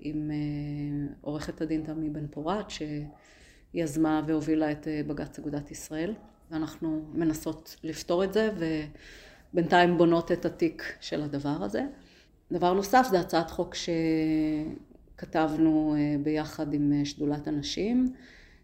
עם 0.00 0.30
עורכת 1.20 1.60
הדין 1.60 1.84
תמי 1.84 2.10
בן 2.10 2.26
פורת 2.26 2.66
שיזמה 3.74 4.22
והובילה 4.26 4.72
את 4.72 4.88
בג"ץ 5.06 5.38
אגודת 5.38 5.70
ישראל, 5.70 6.14
ואנחנו 6.50 7.04
מנסות 7.14 7.76
לפתור 7.84 8.24
את 8.24 8.32
זה 8.32 8.50
ובינתיים 9.52 9.98
בונות 9.98 10.32
את 10.32 10.44
התיק 10.44 10.96
של 11.00 11.22
הדבר 11.22 11.56
הזה. 11.62 11.82
דבר 12.52 12.72
נוסף 12.72 13.06
זה 13.10 13.20
הצעת 13.20 13.50
חוק 13.50 13.74
שכתבנו 15.14 15.94
אה, 15.98 16.16
ביחד 16.22 16.74
עם 16.74 16.92
אה, 16.92 17.04
שדולת 17.04 17.48
הנשים, 17.48 18.14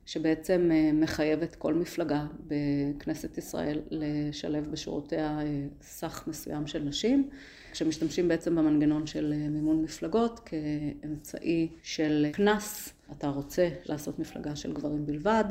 שבעצם 0.06 0.70
אה, 0.72 0.90
מחייבת 0.92 1.54
כל 1.54 1.74
מפלגה 1.74 2.26
בכנסת 2.46 3.38
ישראל 3.38 3.80
לשלב 3.90 4.70
בשורותיה 4.70 5.38
סך 5.82 6.24
מסוים 6.26 6.66
של 6.66 6.82
נשים, 6.82 7.28
כשמשתמשים 7.72 8.28
בעצם 8.28 8.54
במנגנון 8.54 9.06
של 9.06 9.34
מימון 9.50 9.82
מפלגות 9.82 10.40
כאמצעי 10.40 11.68
של 11.82 12.26
קנס. 12.32 12.92
אתה 13.12 13.28
רוצה 13.28 13.68
לעשות 13.84 14.18
מפלגה 14.18 14.56
של 14.56 14.72
גברים 14.72 15.06
בלבד, 15.06 15.44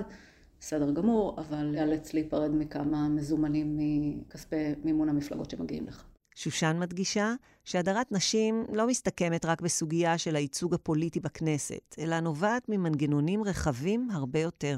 בסדר 0.59 0.91
גמור, 0.91 1.35
אבל 1.37 1.75
ייאלץ 1.75 2.13
להיפרד 2.13 2.51
מכמה 2.51 3.09
מזומנים 3.09 3.77
מכספי 3.79 4.55
מימון 4.83 5.09
המפלגות 5.09 5.49
שמגיעים 5.49 5.87
לך. 5.87 6.03
שושן 6.35 6.77
מדגישה 6.79 7.33
שהדרת 7.63 8.11
נשים 8.11 8.65
לא 8.73 8.87
מסתכמת 8.87 9.45
רק 9.45 9.61
בסוגיה 9.61 10.17
של 10.17 10.35
הייצוג 10.35 10.73
הפוליטי 10.73 11.19
בכנסת, 11.19 11.95
אלא 11.99 12.19
נובעת 12.19 12.69
ממנגנונים 12.69 13.43
רחבים 13.43 14.09
הרבה 14.11 14.39
יותר. 14.39 14.77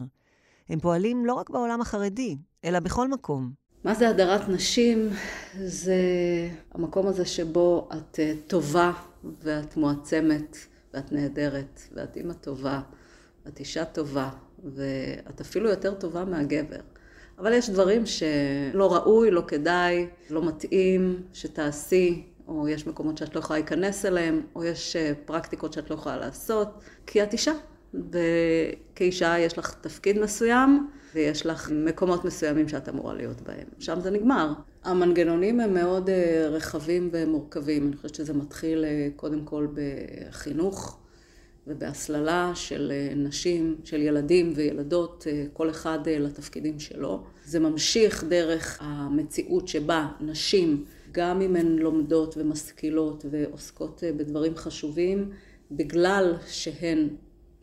הם 0.69 0.79
פועלים 0.79 1.25
לא 1.25 1.33
רק 1.33 1.49
בעולם 1.49 1.81
החרדי, 1.81 2.37
אלא 2.65 2.79
בכל 2.79 3.07
מקום. 3.07 3.51
מה 3.83 3.93
זה 3.93 4.09
הדרת 4.09 4.49
נשים? 4.49 5.09
זה 5.65 5.95
המקום 6.73 7.07
הזה 7.07 7.25
שבו 7.25 7.89
את 7.93 8.19
אה, 8.19 8.33
טובה 8.47 8.91
ואת 9.43 9.77
מועצמת 9.77 10.57
ואת 10.93 11.11
נהדרת 11.11 11.81
ואת 11.93 12.17
אימא 12.17 12.33
טובה 12.33 12.81
ואת 13.45 13.59
אישה 13.59 13.85
טובה 13.85 14.29
ואת 14.63 15.41
אפילו 15.41 15.69
יותר 15.69 15.93
טובה 15.93 16.25
מהגבר. 16.25 16.79
אבל 17.39 17.53
יש 17.53 17.69
דברים 17.69 18.05
שלא 18.05 18.93
ראוי, 18.95 19.31
לא 19.31 19.43
כדאי, 19.47 20.07
לא 20.29 20.47
מתאים 20.47 21.23
שתעשי, 21.33 22.34
או 22.47 22.67
יש 22.67 22.87
מקומות 22.87 23.17
שאת 23.17 23.35
לא 23.35 23.39
יכולה 23.39 23.59
להיכנס 23.59 24.05
אליהם, 24.05 24.41
או 24.55 24.63
יש 24.63 24.95
אה, 24.95 25.11
פרקטיקות 25.25 25.73
שאת 25.73 25.89
לא 25.89 25.95
יכולה 25.95 26.17
לעשות, 26.17 26.67
כי 27.07 27.23
את 27.23 27.33
אישה. 27.33 27.53
וכאישה 27.93 29.39
יש 29.39 29.57
לך 29.57 29.75
תפקיד 29.81 30.19
מסוים, 30.19 30.89
ויש 31.13 31.45
לך 31.45 31.71
מקומות 31.71 32.25
מסוימים 32.25 32.67
שאת 32.67 32.89
אמורה 32.89 33.13
להיות 33.13 33.41
בהם. 33.41 33.67
שם 33.79 33.99
זה 33.99 34.11
נגמר. 34.11 34.53
המנגנונים 34.83 35.59
הם 35.59 35.73
מאוד 35.73 36.09
אה, 36.09 36.47
רחבים 36.49 37.09
ומורכבים. 37.11 37.87
אני 37.87 37.95
חושבת 37.95 38.15
שזה 38.15 38.33
מתחיל 38.33 38.85
אה, 38.85 39.07
קודם 39.15 39.45
כל 39.45 39.67
בחינוך. 39.73 40.99
ובהסללה 41.67 42.51
של 42.55 42.91
נשים, 43.15 43.75
של 43.83 44.01
ילדים 44.01 44.53
וילדות, 44.55 45.27
כל 45.53 45.69
אחד 45.69 45.99
לתפקידים 46.07 46.79
שלו. 46.79 47.23
זה 47.45 47.59
ממשיך 47.59 48.23
דרך 48.23 48.77
המציאות 48.81 49.67
שבה 49.67 50.07
נשים, 50.21 50.85
גם 51.15 51.41
אם 51.41 51.55
הן 51.55 51.75
לומדות 51.75 52.37
ומשכילות 52.37 53.25
ועוסקות 53.31 54.03
בדברים 54.17 54.55
חשובים, 54.55 55.31
בגלל 55.71 56.33
שהן 56.47 57.09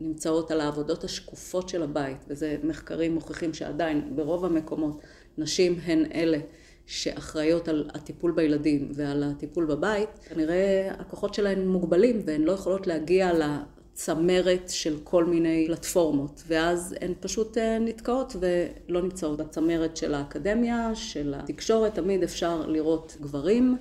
נמצאות 0.01 0.51
על 0.51 0.61
העבודות 0.61 1.05
השקופות 1.05 1.69
של 1.69 1.83
הבית, 1.83 2.25
וזה 2.29 2.57
מחקרים 2.65 3.15
מוכיחים 3.15 3.55
שעדיין 3.55 4.17
ברוב 4.17 4.45
המקומות 4.45 5.01
נשים 5.39 5.79
הן 5.85 6.05
אלה 6.15 6.39
שאחראיות 6.87 7.69
על 7.69 7.91
הטיפול 7.95 8.33
בילדים 8.33 8.89
ועל 8.95 9.23
הטיפול 9.23 9.65
בבית, 9.67 10.09
כנראה 10.29 10.91
הכוחות 10.99 11.35
שלהן 11.35 11.69
מוגבלים 11.69 12.23
והן 12.27 12.43
לא 12.43 12.53
יכולות 12.53 12.87
להגיע 12.87 13.33
צמרת 13.95 14.69
של 14.69 14.99
כל 15.05 15.25
מיני 15.25 15.65
פלטפורמות, 15.67 16.43
ואז 16.47 16.95
הן 17.01 17.13
פשוט 17.21 17.59
אה, 17.59 17.79
נתקעות 17.79 18.37
ולא 18.41 19.03
נמצאות 19.03 19.39
בצמרת 19.39 19.97
של 19.97 20.15
האקדמיה, 20.15 20.95
של 20.95 21.35
התקשורת, 21.37 21.95
תמיד 21.95 22.23
אפשר 22.23 22.67
לראות 22.67 23.17
גברים 23.21 23.77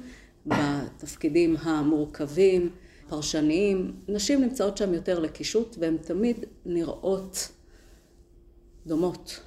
בתפקידים 0.46 1.56
המורכבים, 1.62 2.70
פרשניים. 3.10 3.96
נשים 4.08 4.42
נמצאות 4.42 4.78
שם 4.78 4.94
יותר 4.94 5.20
לקישוט 5.20 5.76
והן 5.80 5.98
תמיד 5.98 6.46
נראות 6.66 7.52
דומות. 8.86 9.40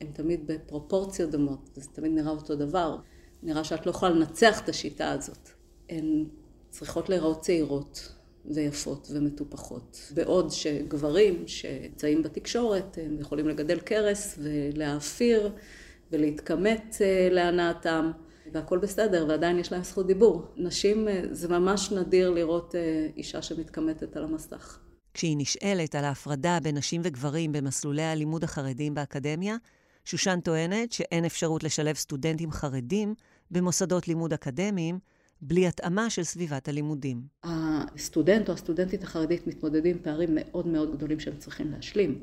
הן 0.00 0.06
תמיד 0.12 0.46
בפרופורציות 0.46 1.30
דומות, 1.30 1.70
זה 1.74 1.88
תמיד 1.92 2.12
נראה 2.12 2.30
אותו 2.30 2.56
דבר. 2.56 2.96
נראה 3.42 3.64
שאת 3.64 3.86
לא 3.86 3.90
יכולה 3.90 4.12
לנצח 4.12 4.60
את 4.60 4.68
השיטה 4.68 5.10
הזאת. 5.10 5.48
הן 5.88 6.24
צריכות 6.70 7.08
להיראות 7.08 7.40
צעירות, 7.40 8.15
ויפות 8.50 9.08
ומטופחות. 9.14 10.12
בעוד 10.14 10.50
שגברים 10.50 11.42
שנמצאים 11.46 12.22
בתקשורת, 12.22 12.98
הם 13.02 13.16
יכולים 13.20 13.48
לגדל 13.48 13.80
קרס 13.80 14.38
ולהאפיר 14.38 15.52
ולהתכמת 16.12 16.96
אה, 17.00 17.28
להנאתם, 17.30 18.10
והכל 18.52 18.78
בסדר, 18.78 19.26
ועדיין 19.28 19.58
יש 19.58 19.72
להם 19.72 19.84
זכות 19.84 20.06
דיבור. 20.06 20.42
נשים, 20.56 21.08
אה, 21.08 21.22
זה 21.30 21.48
ממש 21.48 21.92
נדיר 21.92 22.30
לראות 22.30 22.74
אה, 22.74 23.08
אישה 23.16 23.42
שמתכמתת 23.42 24.16
על 24.16 24.24
המסך. 24.24 24.78
כשהיא 25.14 25.36
נשאלת 25.38 25.94
על 25.94 26.04
ההפרדה 26.04 26.58
בין 26.62 26.76
נשים 26.76 27.00
וגברים 27.04 27.52
במסלולי 27.52 28.02
הלימוד 28.02 28.44
החרדיים 28.44 28.94
באקדמיה, 28.94 29.56
שושן 30.04 30.40
טוענת 30.40 30.92
שאין 30.92 31.24
אפשרות 31.24 31.64
לשלב 31.64 31.96
סטודנטים 31.96 32.50
חרדים 32.50 33.14
במוסדות 33.50 34.08
לימוד 34.08 34.32
אקדמיים, 34.32 34.98
בלי 35.40 35.66
התאמה 35.66 36.10
של 36.10 36.22
סביבת 36.22 36.68
הלימודים. 36.68 37.22
הסטודנט 37.44 38.48
או 38.48 38.54
הסטודנטית 38.54 39.02
החרדית 39.02 39.46
מתמודדים 39.46 39.96
עם 39.96 40.02
פערים 40.02 40.30
מאוד 40.32 40.66
מאוד 40.66 40.96
גדולים 40.96 41.20
שהם 41.20 41.36
צריכים 41.36 41.70
להשלים. 41.70 42.22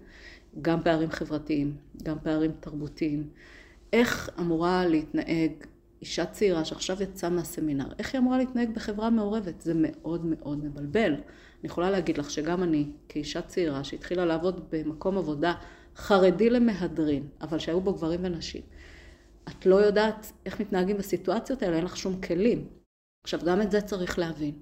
גם 0.61 0.81
פערים 0.83 1.11
חברתיים, 1.11 1.77
גם 2.03 2.17
פערים 2.23 2.51
תרבותיים. 2.59 3.29
איך 3.93 4.29
אמורה 4.39 4.85
להתנהג 4.85 5.51
אישה 6.01 6.25
צעירה 6.25 6.65
שעכשיו 6.65 7.03
יצאה 7.03 7.29
מהסמינר, 7.29 7.87
איך 7.99 8.13
היא 8.13 8.19
אמורה 8.19 8.37
להתנהג 8.37 8.69
בחברה 8.75 9.09
מעורבת? 9.09 9.61
זה 9.61 9.73
מאוד 9.75 10.25
מאוד 10.25 10.65
מבלבל. 10.65 11.13
אני 11.13 11.69
יכולה 11.69 11.91
להגיד 11.91 12.17
לך 12.17 12.31
שגם 12.31 12.63
אני, 12.63 12.85
כאישה 13.09 13.41
צעירה 13.41 13.83
שהתחילה 13.83 14.25
לעבוד 14.25 14.67
במקום 14.71 15.17
עבודה 15.17 15.53
חרדי 15.95 16.49
למהדרין, 16.49 17.27
אבל 17.41 17.59
שהיו 17.59 17.81
בו 17.81 17.93
גברים 17.93 18.19
ונשים, 18.23 18.61
את 19.47 19.65
לא 19.65 19.75
יודעת 19.75 20.31
איך 20.45 20.61
מתנהגים 20.61 20.97
בסיטואציות 20.97 21.63
האלה, 21.63 21.75
אין 21.75 21.85
לך 21.85 21.97
שום 21.97 22.21
כלים. 22.21 22.82
עכשיו, 23.23 23.39
גם 23.45 23.61
את 23.61 23.71
זה 23.71 23.81
צריך 23.81 24.19
להבין. 24.19 24.55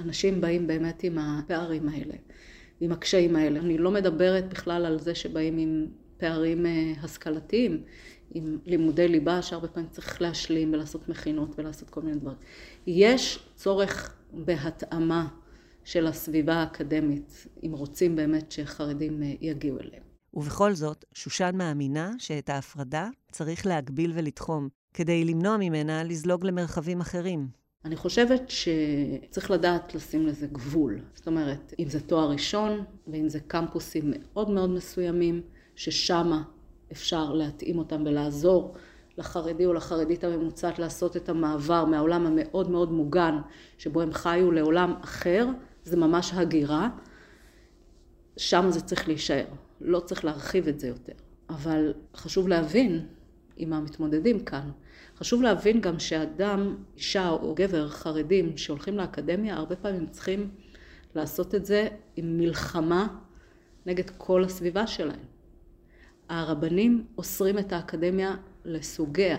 אנשים 0.00 0.40
באים 0.40 0.66
באמת 0.66 1.02
עם 1.02 1.18
הפערים 1.18 1.88
האלה, 1.88 2.14
עם 2.80 2.92
הקשיים 2.92 3.36
האלה. 3.36 3.60
אני 3.60 3.78
לא 3.78 3.90
מדברת 3.90 4.48
בכלל 4.48 4.86
על 4.86 4.98
זה 4.98 5.14
שבאים 5.14 5.58
עם 5.58 5.86
פערים 6.18 6.66
אה, 6.66 6.92
השכלתיים, 7.02 7.82
עם 8.34 8.58
לימודי 8.66 9.08
ליבה 9.08 9.42
שהרבה 9.42 9.68
פעמים 9.68 9.88
צריך 9.88 10.22
להשלים 10.22 10.72
ולעשות 10.72 11.08
מכינות 11.08 11.58
ולעשות 11.58 11.90
כל 11.90 12.02
מיני 12.02 12.16
דברים. 12.16 12.36
יש 12.86 13.38
צורך 13.54 14.14
בהתאמה 14.32 15.28
של 15.84 16.06
הסביבה 16.06 16.54
האקדמית, 16.54 17.46
אם 17.66 17.72
רוצים 17.72 18.16
באמת 18.16 18.52
שחרדים 18.52 19.22
אה, 19.22 19.32
יגיעו 19.40 19.78
אליהם. 19.80 20.02
ובכל 20.34 20.74
זאת, 20.74 21.04
שושן 21.14 21.50
מאמינה 21.54 22.12
שאת 22.18 22.48
ההפרדה 22.48 23.08
צריך 23.32 23.66
להגביל 23.66 24.12
ולתחום, 24.14 24.68
כדי 24.94 25.24
למנוע 25.24 25.56
ממנה 25.56 26.04
לזלוג 26.04 26.46
למרחבים 26.46 27.00
אחרים. 27.00 27.59
אני 27.84 27.96
חושבת 27.96 28.42
שצריך 28.50 29.50
לדעת 29.50 29.94
לשים 29.94 30.26
לזה 30.26 30.46
גבול. 30.46 31.00
זאת 31.14 31.26
אומרת, 31.26 31.74
אם 31.78 31.88
זה 31.88 32.00
תואר 32.00 32.30
ראשון, 32.30 32.84
ואם 33.08 33.28
זה 33.28 33.40
קמפוסים 33.40 34.04
מאוד 34.16 34.50
מאוד 34.50 34.70
מסוימים, 34.70 35.42
ששמה 35.76 36.42
אפשר 36.92 37.32
להתאים 37.32 37.78
אותם 37.78 38.02
ולעזור 38.06 38.74
לחרדי 39.18 39.66
או 39.66 39.72
לחרדית 39.72 40.24
הממוצעת 40.24 40.78
לעשות 40.78 41.16
את 41.16 41.28
המעבר 41.28 41.84
מהעולם 41.84 42.26
המאוד 42.26 42.70
מאוד 42.70 42.92
מוגן, 42.92 43.38
שבו 43.78 44.00
הם 44.00 44.12
חיו 44.12 44.52
לעולם 44.52 44.94
אחר, 45.00 45.46
זה 45.84 45.96
ממש 45.96 46.32
הגירה. 46.34 46.88
שם 48.36 48.66
זה 48.68 48.80
צריך 48.80 49.08
להישאר. 49.08 49.46
לא 49.80 50.00
צריך 50.00 50.24
להרחיב 50.24 50.68
את 50.68 50.80
זה 50.80 50.88
יותר. 50.88 51.12
אבל 51.48 51.94
חשוב 52.16 52.48
להבין 52.48 53.06
עם 53.56 53.72
המתמודדים 53.72 54.44
כאן. 54.44 54.70
חשוב 55.20 55.42
להבין 55.42 55.80
גם 55.80 55.98
שאדם, 55.98 56.76
אישה 56.96 57.28
או 57.28 57.54
גבר 57.54 57.88
חרדים 57.88 58.56
שהולכים 58.56 58.96
לאקדמיה, 58.96 59.56
הרבה 59.56 59.76
פעמים 59.76 60.06
צריכים 60.06 60.50
לעשות 61.14 61.54
את 61.54 61.64
זה 61.64 61.88
עם 62.16 62.38
מלחמה 62.38 63.06
נגד 63.86 64.10
כל 64.16 64.44
הסביבה 64.44 64.86
שלהם. 64.86 65.24
הרבנים 66.28 67.06
אוסרים 67.18 67.58
את 67.58 67.72
האקדמיה 67.72 68.36
לסוגיה. 68.64 69.38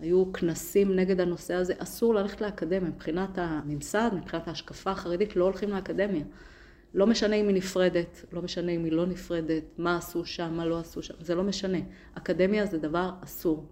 היו 0.00 0.32
כנסים 0.32 0.96
נגד 0.96 1.20
הנושא 1.20 1.54
הזה, 1.54 1.74
אסור 1.78 2.14
ללכת 2.14 2.40
לאקדמיה. 2.40 2.90
מבחינת 2.90 3.38
הממסד, 3.38 4.10
מבחינת 4.14 4.48
ההשקפה 4.48 4.90
החרדית, 4.90 5.36
לא 5.36 5.44
הולכים 5.44 5.70
לאקדמיה. 5.70 6.24
לא 6.94 7.06
משנה 7.06 7.36
אם 7.36 7.48
היא 7.48 7.56
נפרדת, 7.56 8.24
לא 8.32 8.42
משנה 8.42 8.72
אם 8.72 8.84
היא 8.84 8.92
לא 8.92 9.06
נפרדת, 9.06 9.62
מה 9.78 9.96
עשו 9.96 10.24
שם, 10.24 10.52
מה 10.52 10.66
לא 10.66 10.78
עשו 10.78 11.02
שם, 11.02 11.14
זה 11.20 11.34
לא 11.34 11.42
משנה. 11.42 11.78
אקדמיה 12.14 12.66
זה 12.66 12.78
דבר 12.78 13.10
אסור. 13.24 13.66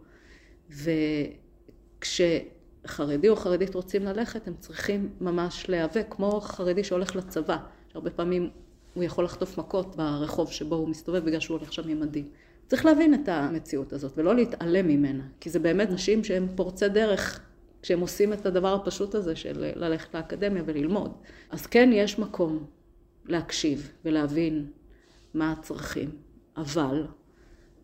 וכשחרדי 1.99 3.29
או 3.29 3.37
חרדית 3.37 3.75
רוצים 3.75 4.05
ללכת, 4.05 4.49
הם 4.49 4.55
צריכים 4.59 5.11
ממש 5.21 5.69
להיאבק, 5.69 6.07
כמו 6.11 6.41
חרדי 6.41 6.85
שהולך 6.85 7.17
לצבא, 7.17 7.57
שהרבה 7.93 8.11
פעמים 8.11 8.51
הוא 8.95 9.05
יכול 9.05 9.25
לחטוף 9.25 9.59
מכות 9.59 9.97
ברחוב 9.97 10.51
שבו 10.53 10.75
הוא 10.75 10.89
מסתובב 10.89 11.25
בגלל 11.25 11.41
שהוא 11.41 11.59
הולך 11.59 11.73
שם 11.73 11.89
עם 11.89 12.01
מדים. 12.01 12.29
צריך 12.67 12.87
להבין 12.87 13.15
את 13.15 13.29
המציאות 13.29 13.93
הזאת 13.93 14.13
ולא 14.17 14.35
להתעלם 14.35 14.89
ממנה, 14.89 15.25
כי 15.41 15.51
זה 15.51 15.59
באמת 15.59 15.91
נשים 15.91 16.25
שהן 16.25 16.47
פורצי 16.57 16.89
דרך 16.89 17.41
כשהם 17.83 18.01
עושים 18.01 18.33
את 18.33 18.47
הדבר 18.47 18.75
הפשוט 18.75 19.15
הזה 19.15 19.37
של 19.37 19.73
ללכת 19.77 20.15
לאקדמיה 20.15 20.63
וללמוד. 20.67 21.13
אז 21.51 21.67
כן, 21.67 21.91
יש 21.93 22.19
מקום 22.19 22.67
להקשיב 23.27 23.93
ולהבין 24.05 24.67
מה 25.35 25.53
הצרכים, 25.53 26.11
אבל 26.57 27.07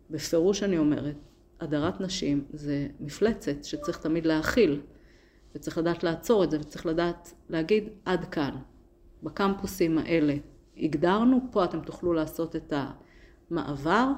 בפירוש 0.09 0.63
אני 0.63 0.77
אומרת, 0.77 1.15
הדרת 1.61 2.01
נשים 2.01 2.45
זה 2.53 2.87
מפלצת 2.99 3.63
שצריך 3.63 3.99
תמיד 3.99 4.25
להכיל, 4.25 4.81
וצריך 5.55 5.77
לדעת 5.77 6.03
לעצור 6.03 6.43
את 6.43 6.51
זה, 6.51 6.59
וצריך 6.59 6.85
לדעת 6.85 7.33
להגיד 7.49 7.89
עד 8.05 8.25
כאן. 8.25 8.55
בקמפוסים 9.23 9.97
האלה 9.97 10.35
הגדרנו, 10.77 11.39
פה 11.51 11.65
אתם 11.65 11.81
תוכלו 11.81 12.13
לעשות 12.13 12.55
את 12.55 12.73
המעבר, 13.51 14.11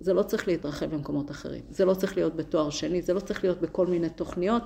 זה 0.00 0.12
לא 0.12 0.22
צריך 0.22 0.48
להתרחב 0.48 0.94
למקומות 0.94 1.30
אחרים. 1.30 1.62
זה 1.70 1.84
לא 1.84 1.94
צריך 1.94 2.16
להיות 2.16 2.36
בתואר 2.36 2.70
שני, 2.70 3.02
זה 3.02 3.14
לא 3.14 3.20
צריך 3.20 3.44
להיות 3.44 3.60
בכל 3.60 3.86
מיני 3.86 4.10
תוכניות. 4.10 4.62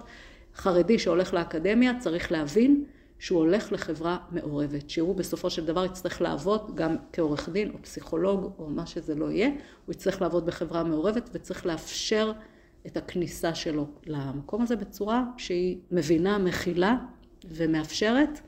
חרדי 0.54 0.98
שהולך 0.98 1.34
לאקדמיה 1.34 1.92
צריך 2.00 2.32
להבין 2.32 2.84
שהוא 3.18 3.38
הולך 3.38 3.72
לחברה 3.72 4.18
מעורבת, 4.30 4.90
שהוא 4.90 5.16
בסופו 5.16 5.50
של 5.50 5.66
דבר 5.66 5.84
יצטרך 5.84 6.20
לעבוד 6.20 6.74
גם 6.74 6.96
כעורך 7.12 7.48
דין 7.48 7.70
או 7.70 7.82
פסיכולוג 7.82 8.52
או 8.58 8.68
מה 8.68 8.86
שזה 8.86 9.14
לא 9.14 9.30
יהיה, 9.30 9.48
הוא 9.86 9.92
יצטרך 9.92 10.22
לעבוד 10.22 10.46
בחברה 10.46 10.84
מעורבת 10.84 11.30
וצריך 11.32 11.66
לאפשר 11.66 12.32
את 12.86 12.96
הכניסה 12.96 13.54
שלו 13.54 13.86
למקום 14.06 14.62
הזה 14.62 14.76
בצורה 14.76 15.24
שהיא 15.36 15.78
מבינה, 15.90 16.38
מכילה 16.38 16.96
ומאפשרת, 17.44 18.40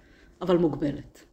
אבל 0.42 0.58
מוגבלת. 0.58 1.24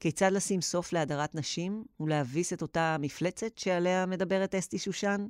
כיצד 0.00 0.32
לשים 0.32 0.60
סוף 0.60 0.92
להדרת 0.92 1.34
נשים 1.34 1.84
ולהביס 2.00 2.52
את 2.52 2.62
אותה 2.62 2.96
מפלצת 3.00 3.58
שעליה 3.58 4.06
מדברת 4.06 4.54
אסתי 4.54 4.78
שושן? 4.78 5.26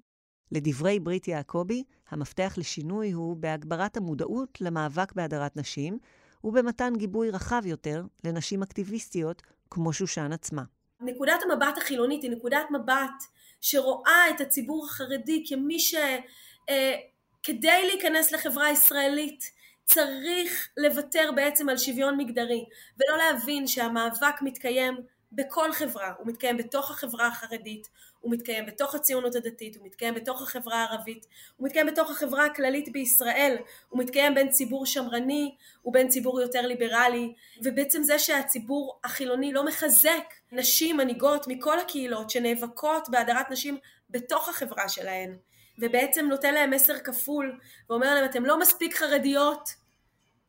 לדברי 0.53 1.01
ברית 1.01 1.29
יעקבי, 1.29 1.85
המפתח 2.11 2.55
לשינוי 2.57 3.13
הוא 3.13 3.37
בהגברת 3.37 3.97
המודעות 3.97 4.61
למאבק 4.61 5.13
בהדרת 5.13 5.57
נשים, 5.57 5.99
ובמתן 6.45 6.93
גיבוי 6.97 7.31
רחב 7.31 7.63
יותר 7.67 8.03
לנשים 8.25 8.63
אקטיביסטיות 8.63 9.43
כמו 9.71 9.93
שושן 9.93 10.33
עצמה. 10.33 10.63
נקודת 11.01 11.41
המבט 11.43 11.79
החילונית 11.79 12.23
היא 12.23 12.31
נקודת 12.31 12.65
מבט 12.71 13.23
שרואה 13.61 14.31
את 14.31 14.41
הציבור 14.41 14.87
החרדי 14.87 15.45
כמי 15.49 15.79
שכדי 15.81 17.69
אה, 17.71 17.83
להיכנס 17.87 18.33
לחברה 18.33 18.67
הישראלית 18.67 19.59
צריך 19.85 20.69
לוותר 20.77 21.31
בעצם 21.37 21.69
על 21.69 21.77
שוויון 21.77 22.17
מגדרי 22.17 22.65
ולא 22.99 23.19
להבין 23.19 23.67
שהמאבק 23.67 24.43
מתקיים 24.43 24.97
בכל 25.33 25.73
חברה, 25.73 26.13
הוא 26.19 26.27
מתקיים 26.27 26.57
בתוך 26.57 26.91
החברה 26.91 27.27
החרדית, 27.27 27.89
הוא 28.21 28.33
מתקיים 28.33 28.67
בתוך 28.67 28.95
הציונות 28.95 29.35
הדתית, 29.35 29.77
הוא 29.77 29.87
מתקיים 29.87 30.15
בתוך 30.15 30.43
החברה 30.43 30.77
הערבית, 30.77 31.27
הוא 31.57 31.67
מתקיים 31.67 31.87
בתוך 31.87 32.11
החברה 32.11 32.45
הכללית 32.45 32.93
בישראל, 32.93 33.57
הוא 33.89 34.01
מתקיים 34.01 34.35
בין 34.35 34.51
ציבור 34.51 34.87
שמרני 34.87 35.55
ובין 35.85 36.09
ציבור 36.09 36.41
יותר 36.41 36.67
ליברלי, 36.67 37.35
ובעצם 37.63 38.03
זה 38.03 38.19
שהציבור 38.19 39.01
החילוני 39.05 39.53
לא 39.53 39.65
מחזק 39.65 40.35
נשים 40.53 40.97
מנהיגות 40.97 41.47
מכל 41.49 41.79
הקהילות 41.79 42.31
שנאבקות 42.31 43.09
בהדרת 43.09 43.51
נשים 43.51 43.79
בתוך 44.11 44.49
החברה 44.49 44.89
שלהן, 44.89 45.37
ובעצם 45.79 46.27
נותן 46.27 46.55
להם 46.55 46.71
מסר 46.71 46.99
כפול, 46.99 47.59
ואומר 47.91 48.15
להם 48.15 48.25
אתם 48.25 48.47
לא 48.47 48.59
מספיק 48.59 48.97
חרדיות 48.97 49.69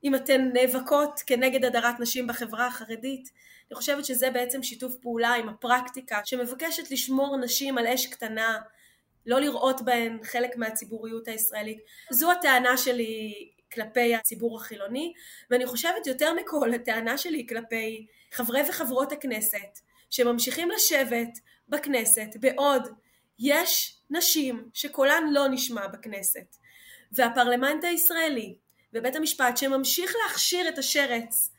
אם 0.04 0.16
אתן 0.16 0.50
נאבקות 0.54 1.20
כנגד 1.28 1.66
הדרת 1.66 2.00
נשים 2.00 2.28
בחברה 2.28 2.68
החרדית, 2.68 3.30
אני 3.72 3.76
חושבת 3.76 4.06
שזה 4.06 4.32
בעצם 4.32 4.64
שיתוף 4.64 4.96
פעולה 4.96 5.34
עם 5.34 5.50
הפרקטיקה 5.50 6.20
שמבקשת 6.26 6.92
לשמור 6.92 7.38
נשים 7.38 7.78
על 7.78 7.88
אש 7.88 8.06
קטנה, 8.08 8.58
לא 9.26 9.40
לראות 9.40 9.82
בהן 9.82 10.20
חלק 10.24 10.58
מהציבוריות 10.58 11.28
הישראלית. 11.28 11.80
זו 12.12 12.32
הטענה 12.32 12.78
שלי 12.78 13.34
כלפי 13.74 14.16
הציבור 14.16 14.58
החילוני, 14.58 15.14
ואני 15.50 15.66
חושבת 15.66 16.08
יותר 16.08 16.34
מכל 16.34 16.74
הטענה 16.74 17.18
שלי 17.18 17.48
כלפי 17.48 18.08
חברי 18.32 18.62
וחברות 18.70 19.12
הכנסת 19.12 19.80
שממשיכים 20.10 20.72
לשבת 20.72 21.40
בכנסת 21.70 22.30
בעוד 22.40 22.88
יש 23.40 23.98
נשים 24.10 24.70
שקולן 24.74 25.24
לא 25.32 25.48
נשמע 25.48 25.88
בכנסת, 25.88 26.56
והפרלמנט 27.12 27.84
הישראלי 27.84 28.56
ובית 28.94 29.16
המשפט 29.16 29.58
שממשיך 29.58 30.14
להכשיר 30.24 30.70
את 30.70 30.78
השרץ 30.78 31.54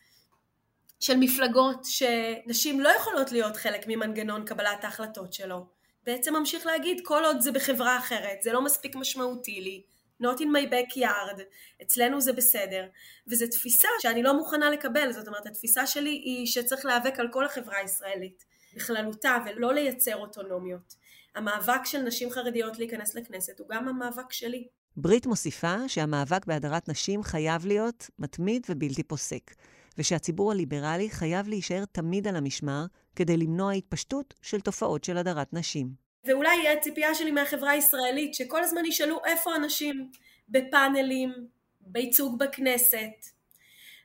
של 1.00 1.16
מפלגות 1.16 1.84
שנשים 1.84 2.80
לא 2.80 2.88
יכולות 2.88 3.32
להיות 3.32 3.56
חלק 3.56 3.84
ממנגנון 3.88 4.44
קבלת 4.44 4.84
ההחלטות 4.84 5.32
שלו. 5.32 5.66
בעצם 6.04 6.36
ממשיך 6.36 6.66
להגיד 6.66 7.00
כל 7.04 7.24
עוד 7.24 7.40
זה 7.40 7.52
בחברה 7.52 7.98
אחרת, 7.98 8.42
זה 8.42 8.52
לא 8.52 8.64
מספיק 8.64 8.96
משמעותי 8.96 9.60
לי, 9.60 9.82
not 10.22 10.38
in 10.38 10.44
my 10.44 10.72
backyard, 10.72 11.40
אצלנו 11.82 12.20
זה 12.20 12.32
בסדר, 12.32 12.86
וזו 13.26 13.46
תפיסה 13.46 13.88
שאני 13.98 14.22
לא 14.22 14.34
מוכנה 14.34 14.70
לקבל, 14.70 15.12
זאת 15.12 15.28
אומרת 15.28 15.46
התפיסה 15.46 15.86
שלי 15.86 16.10
היא 16.10 16.46
שצריך 16.46 16.84
להיאבק 16.84 17.20
על 17.20 17.28
כל 17.32 17.44
החברה 17.44 17.76
הישראלית 17.76 18.44
בכללותה 18.74 19.36
ולא 19.46 19.74
לייצר 19.74 20.16
אוטונומיות. 20.16 20.94
המאבק 21.34 21.84
של 21.84 21.98
נשים 21.98 22.30
חרדיות 22.30 22.78
להיכנס 22.78 23.14
לכנסת 23.14 23.60
הוא 23.60 23.68
גם 23.68 23.88
המאבק 23.88 24.32
שלי. 24.32 24.68
ברית 24.96 25.26
מוסיפה 25.26 25.88
שהמאבק 25.88 26.46
בהדרת 26.46 26.88
נשים 26.88 27.22
חייב 27.22 27.66
להיות 27.66 28.10
מתמיד 28.18 28.66
ובלתי 28.68 29.02
פוסק. 29.02 29.54
ושהציבור 29.98 30.52
הליברלי 30.52 31.10
חייב 31.10 31.48
להישאר 31.48 31.84
תמיד 31.92 32.28
על 32.28 32.36
המשמר 32.36 32.84
כדי 33.16 33.36
למנוע 33.36 33.72
התפשטות 33.72 34.34
של 34.42 34.60
תופעות 34.60 35.04
של 35.04 35.16
הדרת 35.16 35.52
נשים. 35.52 35.88
ואולי 36.24 36.56
יהיה 36.56 36.72
הציפייה 36.72 37.14
שלי 37.14 37.30
מהחברה 37.30 37.70
הישראלית, 37.70 38.34
שכל 38.34 38.64
הזמן 38.64 38.84
ישאלו 38.84 39.20
איפה 39.24 39.56
אנשים 39.56 40.10
בפאנלים, 40.48 41.32
בייצוג 41.80 42.38
בכנסת, 42.38 43.26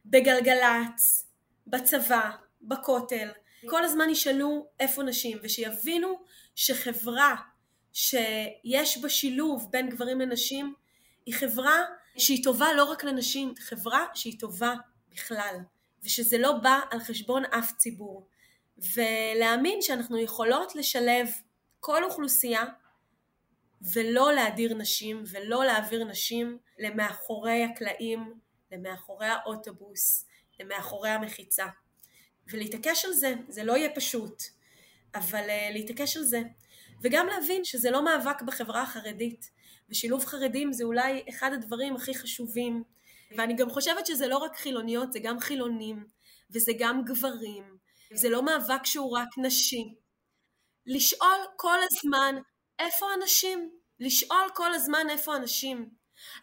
בגלגלצ, 0.06 1.26
בצבא, 1.68 2.30
בכותל, 2.62 3.30
כל 3.66 3.84
הזמן 3.84 4.10
ישאלו 4.10 4.68
איפה 4.80 5.04
נשים, 5.04 5.38
ושיבינו 5.44 6.20
שחברה 6.56 7.36
שיש 7.96 8.98
בה 8.98 9.10
שילוב 9.10 9.68
בין 9.72 9.90
גברים 9.90 10.20
לנשים, 10.20 10.74
היא 11.26 11.36
חברה 11.36 11.82
שהיא 12.18 12.44
טובה 12.44 12.74
לא 12.74 12.84
רק 12.84 13.04
לנשים, 13.04 13.54
חברה 13.60 14.06
שהיא 14.14 14.40
טובה 14.40 14.74
בכלל. 15.12 15.56
ושזה 16.04 16.38
לא 16.38 16.52
בא 16.52 16.80
על 16.92 17.00
חשבון 17.00 17.46
אף 17.46 17.72
ציבור. 17.78 18.28
ולהאמין 18.78 19.82
שאנחנו 19.82 20.18
יכולות 20.18 20.76
לשלב 20.76 21.28
כל 21.80 22.04
אוכלוסייה 22.04 22.64
ולא 23.94 24.34
להדיר 24.34 24.74
נשים 24.74 25.24
ולא 25.32 25.66
להעביר 25.66 26.04
נשים 26.04 26.58
למאחורי 26.80 27.64
הקלעים, 27.64 28.34
למאחורי 28.72 29.28
האוטובוס, 29.28 30.26
למאחורי 30.60 31.10
המחיצה. 31.10 31.66
ולהתעקש 32.52 33.06
על 33.06 33.14
זה, 33.14 33.34
זה 33.48 33.64
לא 33.64 33.78
יהיה 33.78 33.96
פשוט, 33.96 34.44
אבל 35.16 35.44
uh, 35.50 35.74
להתעקש 35.74 36.18
על 36.18 36.24
זה. 36.24 36.42
וגם 37.02 37.28
להבין 37.28 37.64
שזה 37.64 37.92
לא 37.92 38.06
מאבק 38.06 38.42
בחברה 38.42 38.82
החרדית. 38.82 39.52
ושילוב 39.90 40.26
חרדים 40.26 40.74
זה 40.74 40.84
אולי 40.84 41.24
אחד 41.30 41.54
הדברים 41.54 41.96
הכי 41.96 42.16
חשובים. 42.16 42.84
ואני 43.38 43.56
גם 43.56 43.70
חושבת 43.70 44.06
שזה 44.06 44.28
לא 44.28 44.38
רק 44.38 44.56
חילוניות, 44.56 45.14
זה 45.14 45.20
גם 45.20 45.40
חילונים, 45.40 46.08
וזה 46.52 46.72
גם 46.80 47.04
גברים, 47.06 47.78
זה 48.14 48.30
לא 48.30 48.44
מאבק 48.44 48.86
שהוא 48.86 49.18
רק 49.18 49.28
נשי. 49.38 49.96
לשאול 50.86 51.38
כל 51.56 51.78
הזמן 51.84 52.36
איפה 52.80 53.06
הנשים? 53.14 53.72
לשאול 54.00 54.50
כל 54.54 54.74
הזמן 54.74 55.08
איפה 55.10 55.36
הנשים. 55.36 55.90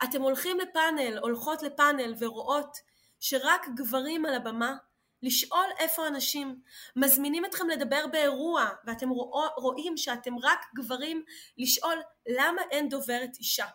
אתם 0.04 0.22
הולכים 0.22 0.60
לפאנל, 0.60 1.18
הולכות 1.18 1.62
לפאנל 1.62 2.14
ורואות 2.18 2.76
שרק 3.20 3.66
גברים 3.76 4.26
על 4.26 4.34
הבמה, 4.34 4.76
לשאול 5.22 5.66
איפה 5.78 6.06
הנשים. 6.06 6.60
מזמינים 6.96 7.44
אתכם 7.44 7.68
לדבר 7.68 8.06
באירוע 8.06 8.68
ואתם 8.84 9.08
רוא, 9.08 9.48
רואים 9.56 9.96
שאתם 9.96 10.38
רק 10.38 10.60
גברים, 10.74 11.24
לשאול 11.58 12.02
למה 12.26 12.62
אין 12.70 12.88
דוברת 12.88 13.36
אישה. 13.38 13.66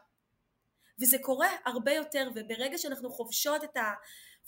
וזה 1.01 1.17
קורה 1.21 1.49
הרבה 1.65 1.91
יותר 1.91 2.29
וברגע 2.35 2.77
שאנחנו 2.77 3.09
חובשות 3.09 3.63
את 3.63 3.77
ה... 3.77 3.93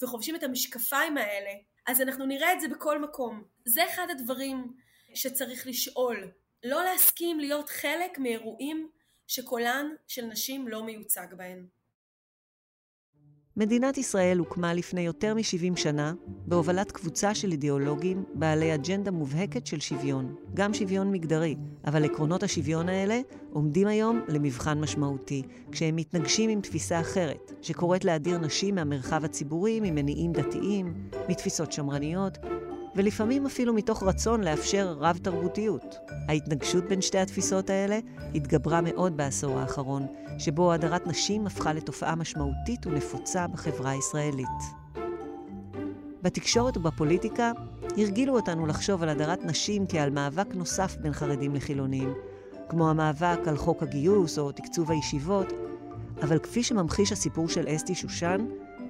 וחובשים 0.02 0.36
את 0.36 0.44
המשקפיים 0.44 1.18
האלה 1.18 1.52
אז 1.90 2.02
אנחנו 2.02 2.26
נראה 2.26 2.54
את 2.54 2.62
זה 2.62 2.68
בכל 2.68 3.00
מקום. 3.00 3.44
זה 3.66 3.86
אחד 3.86 4.08
הדברים 4.10 4.74
שצריך 5.14 5.68
לשאול. 5.68 6.32
לא 6.64 6.84
להסכים 6.84 7.40
להיות 7.40 7.70
חלק 7.70 8.18
מאירועים 8.20 8.90
שקולן 9.28 9.90
של 10.08 10.26
נשים 10.26 10.68
לא 10.68 10.84
מיוצג 10.84 11.28
בהן. 11.38 11.68
מדינת 13.58 13.98
ישראל 13.98 14.38
הוקמה 14.38 14.74
לפני 14.74 15.02
יותר 15.02 15.34
מ-70 15.34 15.76
שנה 15.76 16.14
בהובלת 16.48 16.92
קבוצה 16.92 17.36
של 17.36 17.52
אידיאולוגים 17.52 18.24
בעלי 18.34 18.76
אג'נדה 18.76 19.12
מובהקת 19.12 19.68
של 19.68 19.80
שוויון, 19.80 20.36
גם 20.54 20.74
שוויון 20.74 21.12
מגדרי, 21.12 21.56
אבל 21.86 22.06
עקרונות 22.06 22.44
השוויון 22.44 22.90
האלה 22.90 23.22
עומדים 23.54 23.88
היום 23.88 24.22
למבחן 24.28 24.80
משמעותי, 24.80 25.44
כשהם 25.72 25.96
מתנגשים 25.96 26.50
עם 26.50 26.62
תפיסה 26.62 27.00
אחרת, 27.00 27.52
שקוראת 27.62 28.06
להדיר 28.06 28.38
נשים 28.38 28.76
מהמרחב 28.76 29.26
הציבורי 29.26 29.80
ממניעים 29.80 30.32
דתיים, 30.32 30.94
מתפיסות 31.30 31.72
שמרניות, 31.72 32.38
ולפעמים 32.96 33.46
אפילו 33.46 33.74
מתוך 33.74 34.04
רצון 34.04 34.44
לאפשר 34.44 34.96
רב-תרבותיות. 35.00 35.96
ההתנגשות 36.28 36.84
בין 36.84 37.02
שתי 37.02 37.18
התפיסות 37.18 37.70
האלה 37.70 38.00
התגברה 38.36 38.82
מאוד 38.82 39.18
בעשור 39.18 39.60
האחרון, 39.60 40.08
שבו 40.40 40.74
הדרת 40.74 41.08
נשים 41.08 41.48
הפכה 41.48 41.74
לתופעה 41.74 42.16
משמעותית 42.16 42.88
ונפוצה 42.88 43.48
בחברה 43.48 43.92
הישראלית. 43.92 44.48
בתקשורת 46.22 46.78
ובפוליטיקה 46.78 47.52
הרגילו 47.98 48.36
אותנו 48.36 48.68
לחשוב 48.68 49.04
על 49.04 49.10
הדרת 49.10 49.46
נשים 49.46 49.86
כעל 49.90 50.10
מאבק 50.10 50.56
נוסף 50.56 50.96
בין 51.02 51.14
חרדים 51.14 51.56
לחילונים, 51.56 52.14
כמו 52.70 52.90
המאבק 52.90 53.40
על 53.48 53.58
חוק 53.58 53.84
הגיוס 53.84 54.40
או 54.40 54.52
תקצוב 54.52 54.92
הישיבות, 54.92 55.54
אבל 56.22 56.40
כפי 56.40 56.64
שממחיש 56.64 57.12
הסיפור 57.12 57.50
של 57.50 57.66
אסתי 57.76 57.96
שושן, 57.96 58.46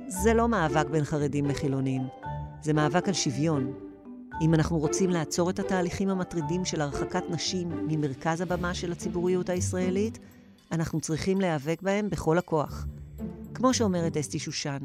זה 0.07 0.33
לא 0.33 0.47
מאבק 0.47 0.89
בין 0.89 1.03
חרדים 1.03 1.45
לחילונים, 1.45 2.01
זה 2.61 2.73
מאבק 2.73 3.07
על 3.07 3.13
שוויון, 3.13 3.73
אם 4.41 4.53
אנחנו 4.53 4.77
רוצים 4.77 5.09
לעצור 5.09 5.49
את 5.49 5.59
התהליכים 5.59 6.09
המטרידים 6.09 6.65
של 6.65 6.81
הרחקת 6.81 7.23
נשים 7.29 7.69
ממרכז 7.87 8.41
הבמה 8.41 8.73
של 8.73 8.91
הציבוריות 8.91 9.49
הישראלית, 9.49 10.19
אנחנו 10.71 11.01
צריכים 11.01 11.41
להיאבק 11.41 11.81
בהם 11.81 12.09
בכל 12.09 12.37
הכוח. 12.37 12.85
כמו 13.53 13.73
שאומרת 13.73 14.17
אסתי 14.17 14.39
שושן, 14.39 14.79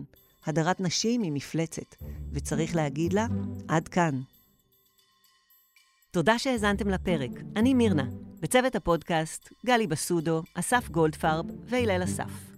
הדרת 0.47 0.81
נשים 0.81 1.23
היא 1.23 1.33
מפלצת, 1.33 1.95
וצריך 2.33 2.77
להגיד 2.77 3.13
לה, 3.13 3.27
עד 3.69 3.89
כאן. 3.89 4.21
תודה 6.11 6.39
שהאזנתם 6.39 6.89
לפרק. 6.89 7.31
אני 7.57 7.75
מירנה. 7.75 8.07
בצוות 8.41 8.77
הפודקאסט, 8.77 9.53
גלי 9.67 9.87
בסודו, 9.87 10.43
אסף 10.55 10.89
גולדפרב 10.89 11.47
והלל 11.65 12.05
אסף. 12.05 12.54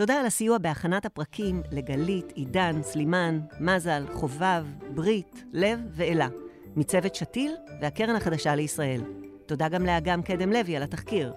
תודה 0.00 0.20
על 0.20 0.26
הסיוע 0.26 0.58
בהכנת 0.58 1.06
הפרקים 1.06 1.62
לגלית, 1.72 2.32
עידן, 2.34 2.82
סלימן, 2.82 3.40
מזל, 3.60 4.04
חובב, 4.12 4.64
ברית, 4.94 5.44
לב 5.52 5.80
ואלה, 5.92 6.28
מצוות 6.76 7.14
שתיל 7.14 7.52
והקרן 7.80 8.16
החדשה 8.16 8.54
לישראל. 8.54 9.00
תודה 9.46 9.68
גם 9.68 9.86
לאגם 9.86 10.22
קדם 10.22 10.52
לוי 10.52 10.76
על 10.76 10.82
התחקיר. 10.82 11.32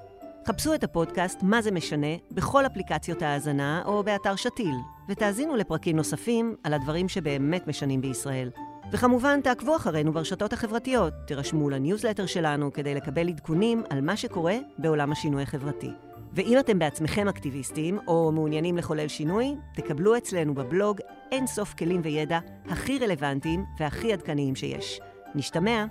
חפשו 0.47 0.73
את 0.73 0.83
הפודקאסט 0.83 1.39
"מה 1.41 1.61
זה 1.61 1.71
משנה" 1.71 2.07
בכל 2.31 2.65
אפליקציות 2.65 3.21
ההאזנה 3.21 3.81
או 3.85 4.03
באתר 4.03 4.35
שתיל, 4.35 4.75
ותאזינו 5.09 5.55
לפרקים 5.55 5.95
נוספים 5.95 6.55
על 6.63 6.73
הדברים 6.73 7.09
שבאמת 7.09 7.67
משנים 7.67 8.01
בישראל. 8.01 8.49
וכמובן, 8.91 9.41
תעקבו 9.41 9.75
אחרינו 9.75 10.13
ברשתות 10.13 10.53
החברתיות, 10.53 11.13
תירשמו 11.27 11.69
לניוזלטר 11.69 12.25
שלנו 12.25 12.73
כדי 12.73 12.95
לקבל 12.95 13.29
עדכונים 13.29 13.83
על 13.89 14.01
מה 14.01 14.17
שקורה 14.17 14.57
בעולם 14.77 15.11
השינוי 15.11 15.43
החברתי. 15.43 15.89
ואם 16.35 16.59
אתם 16.59 16.79
בעצמכם 16.79 17.27
אקטיביסטים 17.27 17.99
או 18.07 18.31
מעוניינים 18.31 18.77
לחולל 18.77 19.07
שינוי, 19.07 19.55
תקבלו 19.75 20.17
אצלנו 20.17 20.53
בבלוג 20.53 20.99
אין 21.31 21.47
סוף 21.47 21.73
כלים 21.73 22.01
וידע 22.03 22.39
הכי 22.65 22.99
רלוונטיים 22.99 23.65
והכי 23.79 24.13
עדכניים 24.13 24.55
שיש. 24.55 24.99
נשתמע. 25.35 25.85